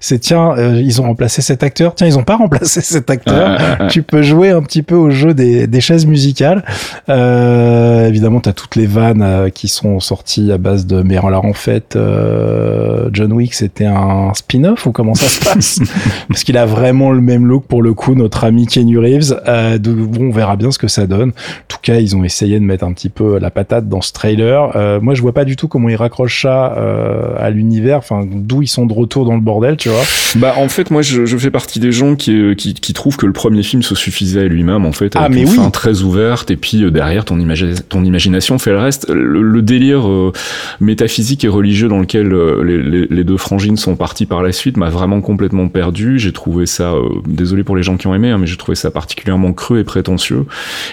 [0.00, 3.58] c'est tiens euh, ils ont remplacé cet acteur tiens ils ont pas remplacé cet acteur
[3.88, 6.64] tu peux jouer un petit peu au jeu des, des chaises musicales
[7.08, 11.44] euh, évidemment t'as toutes les vannes euh, qui sont sorties à base de mais alors
[11.44, 15.80] en fait euh, John Wick c'était un spin-off ou comment ça se passe
[16.28, 19.78] parce qu'il a vraiment le même look pour le coup notre ami Kenny Reeves euh,
[19.78, 22.64] bon on verra bien ce que ça donne en tout cas ils ont essayé de
[22.64, 25.56] mettre un petit peu la patate dans ce trailer euh, moi je vois pas du
[25.56, 29.34] tout comment ils raccrochent ça euh, à l'univers enfin d'où ils sont de retour dans
[29.34, 30.02] le bordel, tu vois.
[30.36, 33.16] Bah en fait moi je, je fais partie des gens qui, euh, qui, qui trouvent
[33.16, 35.56] que le premier film se suffisait à lui-même en fait Ah, avec mais une oui.
[35.56, 39.08] fin très ouverte et puis euh, derrière ton, imagi- ton imagination fait le reste.
[39.10, 40.32] Le, le délire euh,
[40.80, 42.28] métaphysique et religieux dans lequel
[42.64, 46.18] les, les, les deux frangines sont partis par la suite m'a vraiment complètement perdu.
[46.20, 48.76] J'ai trouvé ça, euh, désolé pour les gens qui ont aimé, hein, mais j'ai trouvé
[48.76, 50.44] ça particulièrement creux et prétentieux.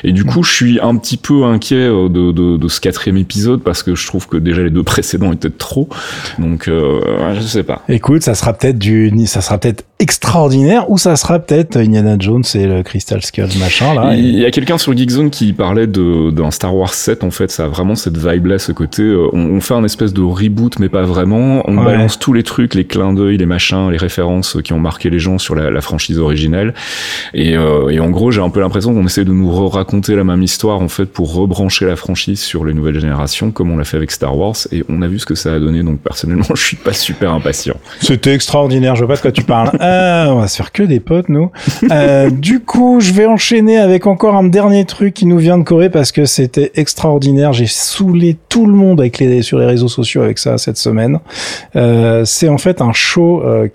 [0.03, 3.18] Et du coup je suis un petit peu inquiet euh, de, de, de ce quatrième
[3.18, 5.89] épisode parce que je trouve que déjà les deux précédents étaient trop.
[6.39, 6.99] Donc euh,
[7.36, 7.84] je sais pas.
[7.89, 12.43] Écoute, ça sera peut-être du, ça sera peut-être extraordinaire ou ça sera peut-être Indiana Jones
[12.55, 14.15] et le Crystal Skull machin là.
[14.15, 17.51] Il Et- y a quelqu'un sur Geekzone qui parlait d'un Star Wars 7 en fait,
[17.51, 20.22] ça a vraiment cette vibe là, ce côté euh, on, on fait un espèce de
[20.22, 21.86] reboot mais pas vraiment, on Ouais.
[21.86, 25.19] balance tous les trucs, les clins d'œil, les machins, les références qui ont marqué les
[25.19, 26.73] gens sur la, franchise originelle
[27.33, 30.23] et, euh, et en gros j'ai un peu l'impression qu'on essaie de nous raconter la
[30.23, 33.83] même histoire en fait pour rebrancher la franchise sur les nouvelles générations comme on l'a
[33.83, 36.45] fait avec Star Wars et on a vu ce que ça a donné donc personnellement
[36.55, 37.75] je suis pas super impatient.
[38.01, 39.71] C'était extraordinaire, je vois pas de quoi tu parles.
[39.79, 41.51] Ah, on va se faire que des potes, nous.
[41.91, 45.63] Euh, du coup, je vais enchaîner avec encore un dernier truc qui nous vient de
[45.63, 47.53] Corée parce que c'était extraordinaire.
[47.53, 51.19] J'ai saoulé tout le monde avec les, sur les réseaux sociaux avec ça cette semaine.
[51.75, 53.67] Euh, c'est en fait un show euh,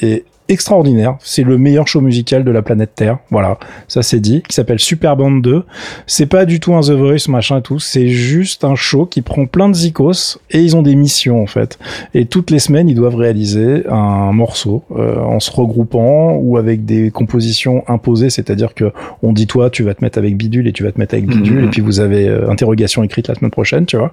[0.00, 1.16] est extraordinaire.
[1.20, 3.18] C'est le meilleur show musical de la planète Terre.
[3.30, 4.42] Voilà, ça c'est dit.
[4.48, 5.64] Qui s'appelle Super Band 2.
[6.06, 7.78] C'est pas du tout un The Voice machin et tout.
[7.78, 11.46] C'est juste un show qui prend plein de zikos et ils ont des missions en
[11.46, 11.78] fait.
[12.14, 16.84] Et toutes les semaines, ils doivent réaliser un morceau euh, en se regroupant ou avec
[16.84, 18.92] des compositions imposées, c'est-à-dire que
[19.22, 21.26] on dit toi, tu vas te mettre avec bidule et tu vas te mettre avec
[21.26, 21.64] bidule, Mhm.
[21.64, 24.12] et puis vous avez euh, interrogation écrite la semaine prochaine, tu vois.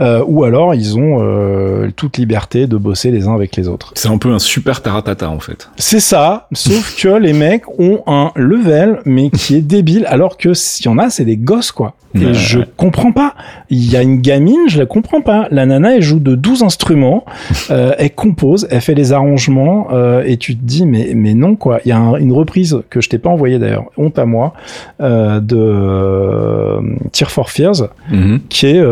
[0.00, 3.92] Euh, ou alors ils ont euh, toute liberté de bosser les uns avec les autres.
[3.94, 5.67] C'est un peu un super taratata en fait.
[5.76, 10.54] C'est ça, sauf que les mecs ont un level, mais qui est débile, alors que
[10.54, 11.94] s'il y en a, c'est des gosses, quoi.
[12.14, 12.34] Et Ouais.
[12.34, 13.34] je comprends pas.
[13.70, 15.46] Il y a une gamine, je la comprends pas.
[15.50, 17.24] La nana, elle joue de 12 instruments,
[17.70, 21.54] euh, elle compose, elle fait les arrangements, euh, et tu te dis, mais, mais non,
[21.54, 21.80] quoi.
[21.84, 24.54] Il y a un- une reprise que je t'ai pas envoyée d'ailleurs, honte à moi,
[25.00, 28.40] euh, de Tear for Fears, Mhm.
[28.48, 28.82] qui est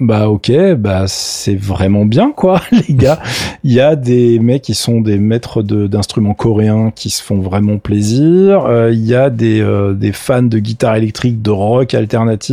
[0.00, 3.18] bah ok bah c'est vraiment bien quoi les gars
[3.64, 7.38] il y a des mecs qui sont des maîtres de- d'instruments coréens qui se font
[7.40, 12.51] vraiment plaisir il y a des des fans de guitare électrique de rock alternatif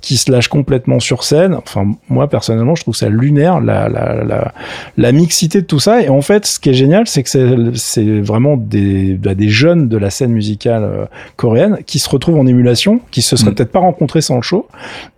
[0.00, 4.24] qui se lâchent complètement sur scène enfin moi personnellement je trouve ça lunaire la la
[4.24, 4.52] la,
[4.96, 7.28] la mixité de tout ça et en fait ce qui est génial c'est que
[7.74, 11.04] c'est vraiment des bah, des jeunes de la scène musicale euh,
[11.36, 13.54] coréenne qui se retrouvent en émulation qui se seraient Mm.
[13.54, 14.66] peut-être pas rencontrés sans le show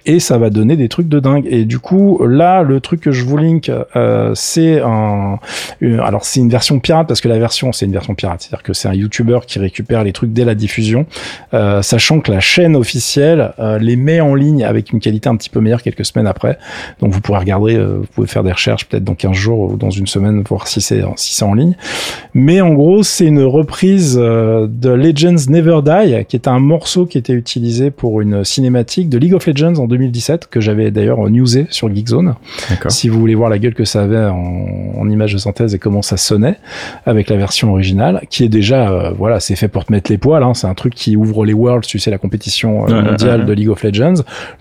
[0.04, 1.46] et ça va donner des trucs de dingue.
[1.50, 5.38] Et du coup, là, le truc que je vous link, euh, c'est un,
[5.80, 8.62] une- alors c'est une version pirate parce que la version c'est une version pirate, c'est-à-dire
[8.62, 11.06] que c'est un YouTuber qui récupère les trucs dès la diffusion,
[11.54, 15.36] euh, sachant que la chaîne officielle euh, les met en ligne avec une qualité un
[15.36, 16.58] petit peu meilleure quelques semaines après.
[17.00, 19.76] Donc vous pourrez regarder, euh, vous pouvez faire des recherches peut-être dans 15 jours ou
[19.76, 21.76] dans une semaine voir si c'est si c'est en ligne.
[22.34, 27.06] Mais en gros, c'est une reprise euh, de Legends Never Die, qui est un morceau
[27.06, 31.18] qui était utilisé pour une cinématique de League of Legends en 2017, que j'avais d'ailleurs
[31.30, 32.34] newsé sur Geekzone.
[32.90, 34.66] Si vous voulez voir la gueule que ça avait en,
[34.98, 36.56] en image de synthèse et comment ça sonnait
[37.04, 40.18] avec la version originale, qui est déjà, euh, voilà, c'est fait pour te mettre les
[40.18, 40.42] poils.
[40.42, 43.40] Hein, c'est un truc qui ouvre les Worlds, tu sais, la compétition Ouais, ouais, mondiale
[43.40, 43.46] ouais.
[43.46, 44.05] de League of Legends.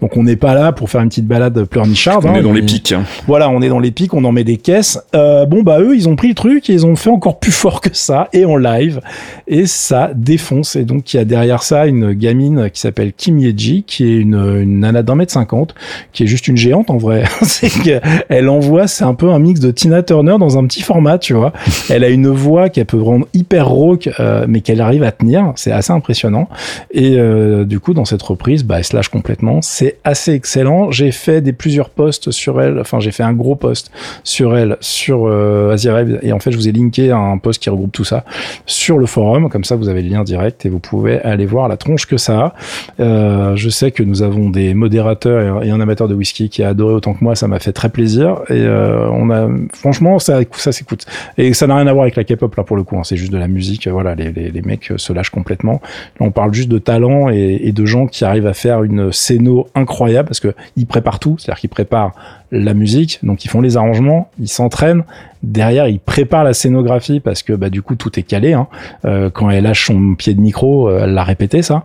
[0.02, 2.26] Donc on n'est pas là pour faire une petite balade pleurnicharde.
[2.26, 2.92] On hein, est dans les pics.
[2.92, 3.04] hein.
[3.28, 5.00] voilà, on est dans les pics, on en met des caisses.
[5.16, 7.52] Euh, bon bah eux, ils ont pris le truc et ils ont fait encore plus
[7.52, 9.02] fort que ça et en live
[9.48, 10.76] et ça défonce.
[10.76, 14.18] Et donc il y a derrière ça une gamine qui s'appelle Kim Yeji, qui est
[14.18, 15.76] une, une nana d'un mètre cinquante,
[16.14, 17.24] qui est juste une géante en vrai.
[17.42, 21.18] c'est qu'elle envoie, c'est un peu un mix de Tina Turner dans un petit format,
[21.18, 21.54] tu vois.
[21.90, 25.54] Elle a une voix qu'elle peut rendre hyper rauque, euh, mais qu'elle arrive à tenir.
[25.56, 26.50] C'est assez impressionnant.
[26.92, 29.35] Et euh, du coup, dans cette reprise, bah, elle se lâche complètement.
[29.62, 30.92] C'est assez excellent.
[30.92, 32.80] J'ai fait des plusieurs posts sur elle.
[32.80, 33.92] Enfin, j'ai fait un gros post
[34.24, 35.76] sur elle sur euh,
[36.22, 38.24] et en fait, je vous ai linké un post qui regroupe tout ça
[38.66, 39.50] sur le forum.
[39.50, 42.18] Comme ça, vous avez le lien direct et vous pouvez aller voir la tronche que
[42.18, 42.54] ça a.
[43.00, 46.70] Euh, je sais que nous avons des modérateurs et un amateur de whisky qui a
[46.70, 47.36] adoré autant que moi.
[47.36, 51.06] Ça m'a fait très plaisir et euh, on a franchement ça ça s'écoute
[51.38, 52.98] et ça n'a rien à voir avec la K-pop là pour le coup.
[52.98, 53.04] Hein.
[53.04, 53.88] C'est juste de la musique.
[53.88, 55.82] Voilà, les, mecs se lâchent complètement.
[56.20, 59.68] On parle juste de talent et, et de gens qui arrivent à faire une scéno
[59.76, 61.38] incroyable parce que ils préparent tout.
[61.38, 62.14] C'est-à-dire qu'ils préparent
[62.52, 65.04] la musique, donc ils font les arrangements, ils s'entraînent,
[65.46, 68.54] derrière ils préparent la scénographie parce que bah du coup tout est calé.
[68.54, 68.68] Hein.
[69.06, 71.84] Euh, quand elle lâche son pied de micro, euh, elle l'a répété ça.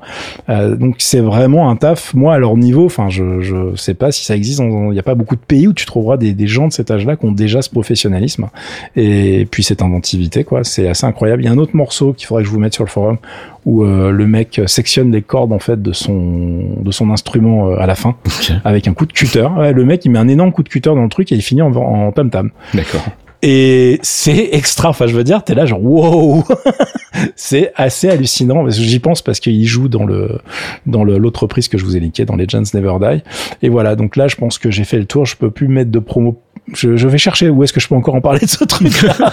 [0.49, 2.15] Euh, donc c'est vraiment un taf.
[2.15, 4.61] Moi à leur niveau, enfin je je sais pas si ça existe.
[4.61, 6.91] Il n'y a pas beaucoup de pays où tu trouveras des, des gens de cet
[6.91, 8.49] âge-là qui ont déjà ce professionnalisme
[8.97, 10.65] et puis cette inventivité quoi.
[10.65, 11.43] C'est assez incroyable.
[11.43, 13.19] Il y a un autre morceau qu'il faudrait que je vous mette sur le forum
[13.67, 17.79] où euh, le mec sectionne les cordes en fait de son de son instrument euh,
[17.79, 18.17] à la fin
[18.65, 19.47] avec un coup de cutter.
[19.57, 21.43] Ouais, le mec il met un énorme coup de cutter dans le truc et il
[21.43, 22.51] finit en, en tam tam.
[22.75, 23.03] D'accord.
[23.43, 24.91] Et c'est extra.
[24.91, 26.45] Enfin, je veux dire, t'es là genre wow.
[27.37, 28.69] c'est assez hallucinant.
[28.69, 30.41] J'y pense parce qu'il joue dans le
[30.87, 33.23] dans le l'autre prise que je vous ai linké dans Legends Never Die.
[33.63, 33.97] Et voilà.
[33.97, 35.25] Donc là, je pense que j'ai fait le tour.
[35.25, 36.43] Je peux plus mettre de promo
[36.75, 38.93] je, je, vais chercher où est-ce que je peux encore en parler de ce truc.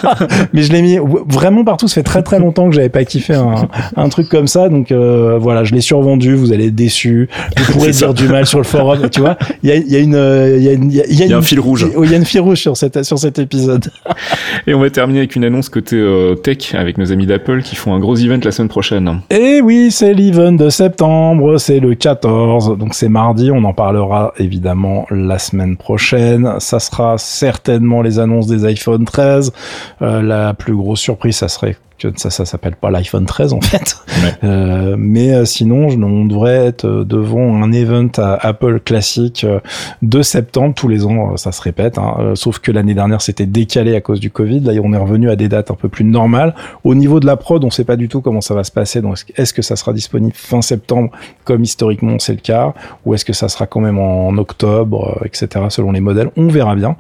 [0.54, 1.88] Mais je l'ai mis vraiment partout.
[1.88, 4.70] Ça fait très très longtemps que j'avais pas kiffé un, un, truc comme ça.
[4.70, 6.36] Donc euh, voilà je l'ai survendu.
[6.36, 7.30] Vous allez être déçus.
[7.58, 9.38] Vous pourrez dire du mal sur le forum tu vois.
[9.64, 11.38] Il y a, y a, une il y a, une, il y a, y a
[11.38, 11.88] un fil rouge.
[12.04, 13.86] il y a une fil rouge sur cette sur cet épisode.
[14.66, 17.76] Et on va terminer avec une annonce côté euh, tech avec nos amis d'Apple qui
[17.76, 19.22] font un gros event la semaine prochaine.
[19.30, 21.58] Et oui c'est l'event de septembre.
[21.58, 23.52] C'est le 14 donc c'est mardi.
[23.52, 26.54] On en parlera évidemment la semaine prochaine.
[26.60, 29.52] Ça sera certainement les annonces des iPhone 13.
[30.02, 33.62] Euh, la plus grosse surprise, ça serait que ça, ça s'appelle pas l'iPhone 13 en
[33.62, 33.98] fait.
[34.18, 34.34] Ouais.
[34.44, 39.60] Euh, mais euh, sinon, on devrait être euh, devant un event à Apple classique euh,
[40.02, 41.38] de septembre tous les ans.
[41.38, 42.34] Ça se répète, hein.
[42.34, 44.62] sauf que l'année dernière c'était décalé à cause du Covid.
[44.62, 46.56] Là, on est revenu à des dates un peu plus normales.
[46.84, 49.02] Au niveau de la prod, on sait pas du tout comment ça va se passer.
[49.02, 51.12] Donc, est-ce que ça sera disponible fin septembre
[51.44, 52.74] comme historiquement c'est le cas,
[53.06, 55.66] ou est-ce que ça sera quand même en octobre, etc.
[55.70, 56.96] Selon les modèles, on verra bien.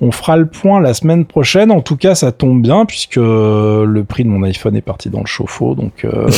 [0.00, 1.70] On fera le point la semaine prochaine.
[1.70, 5.20] En tout cas, ça tombe bien puisque le prix de mon iPhone est parti dans
[5.20, 6.30] le chauffe-eau, donc euh,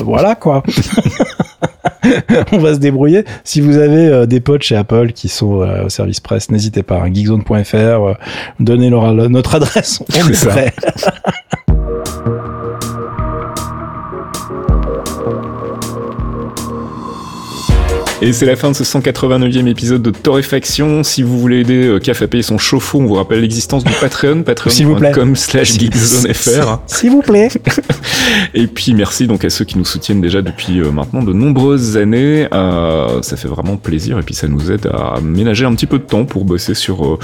[0.04, 0.62] voilà quoi.
[2.52, 3.24] on va se débrouiller.
[3.44, 6.82] Si vous avez euh, des potes chez Apple qui sont euh, au service presse, n'hésitez
[6.82, 7.00] pas.
[7.00, 8.14] Hein, geekzone.fr, euh,
[8.58, 10.02] donnez-leur notre adresse.
[10.08, 10.72] On est, est prêt.
[18.22, 21.02] Et c'est la fin de ce 189e épisode de Torréfaction.
[21.02, 23.92] Si vous voulez aider euh, CAF à payer son chauffe-eau, on vous rappelle l'existence du
[23.98, 26.80] Patreon, patreon.com slash geekzonefr.
[26.86, 27.48] S'il vous plaît.
[28.54, 31.96] Et puis merci donc à ceux qui nous soutiennent déjà depuis euh, maintenant de nombreuses
[31.96, 32.46] années.
[32.52, 35.98] Euh, ça fait vraiment plaisir et puis ça nous aide à ménager un petit peu
[35.98, 37.18] de temps pour bosser sur euh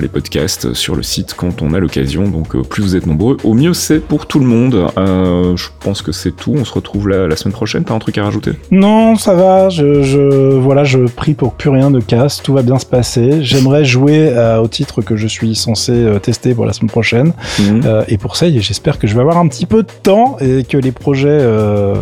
[0.00, 2.24] les podcasts, sur le site quand on a l'occasion.
[2.24, 4.88] Donc euh, plus vous êtes nombreux, au mieux c'est pour tout le monde.
[4.96, 6.54] je pense que c'est tout.
[6.56, 7.84] On se retrouve la, la semaine prochaine.
[7.84, 8.52] T'as un truc à rajouter?
[8.72, 9.68] Non, ça va.
[9.68, 10.02] je...
[10.02, 13.42] je voilà, je prie pour que plus rien ne casse, tout va bien se passer.
[13.42, 17.32] J'aimerais jouer euh, au titre que je suis censé euh, tester pour la semaine prochaine.
[17.58, 17.80] Mmh.
[17.84, 20.64] Euh, et pour ça, j'espère que je vais avoir un petit peu de temps et
[20.64, 21.94] que les projets euh,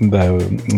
[0.00, 0.26] bah,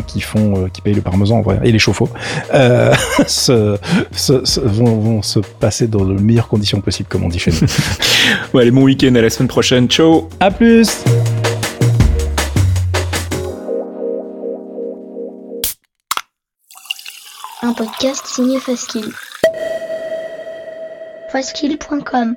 [0.07, 2.09] qui font, qui payent le parmesan vrai, et les chauffe-eau
[3.27, 3.77] se,
[4.13, 7.51] se, se, vont, vont, se passer dans les meilleures conditions possibles, comme on dit chez
[7.51, 7.59] nous.
[8.55, 9.89] ouais, allez, bon week-end, à la semaine prochaine.
[9.89, 10.29] Ciao.
[10.41, 11.05] À plus.
[17.63, 19.13] Un podcast signé Faskill.
[21.31, 22.37] Faskill.com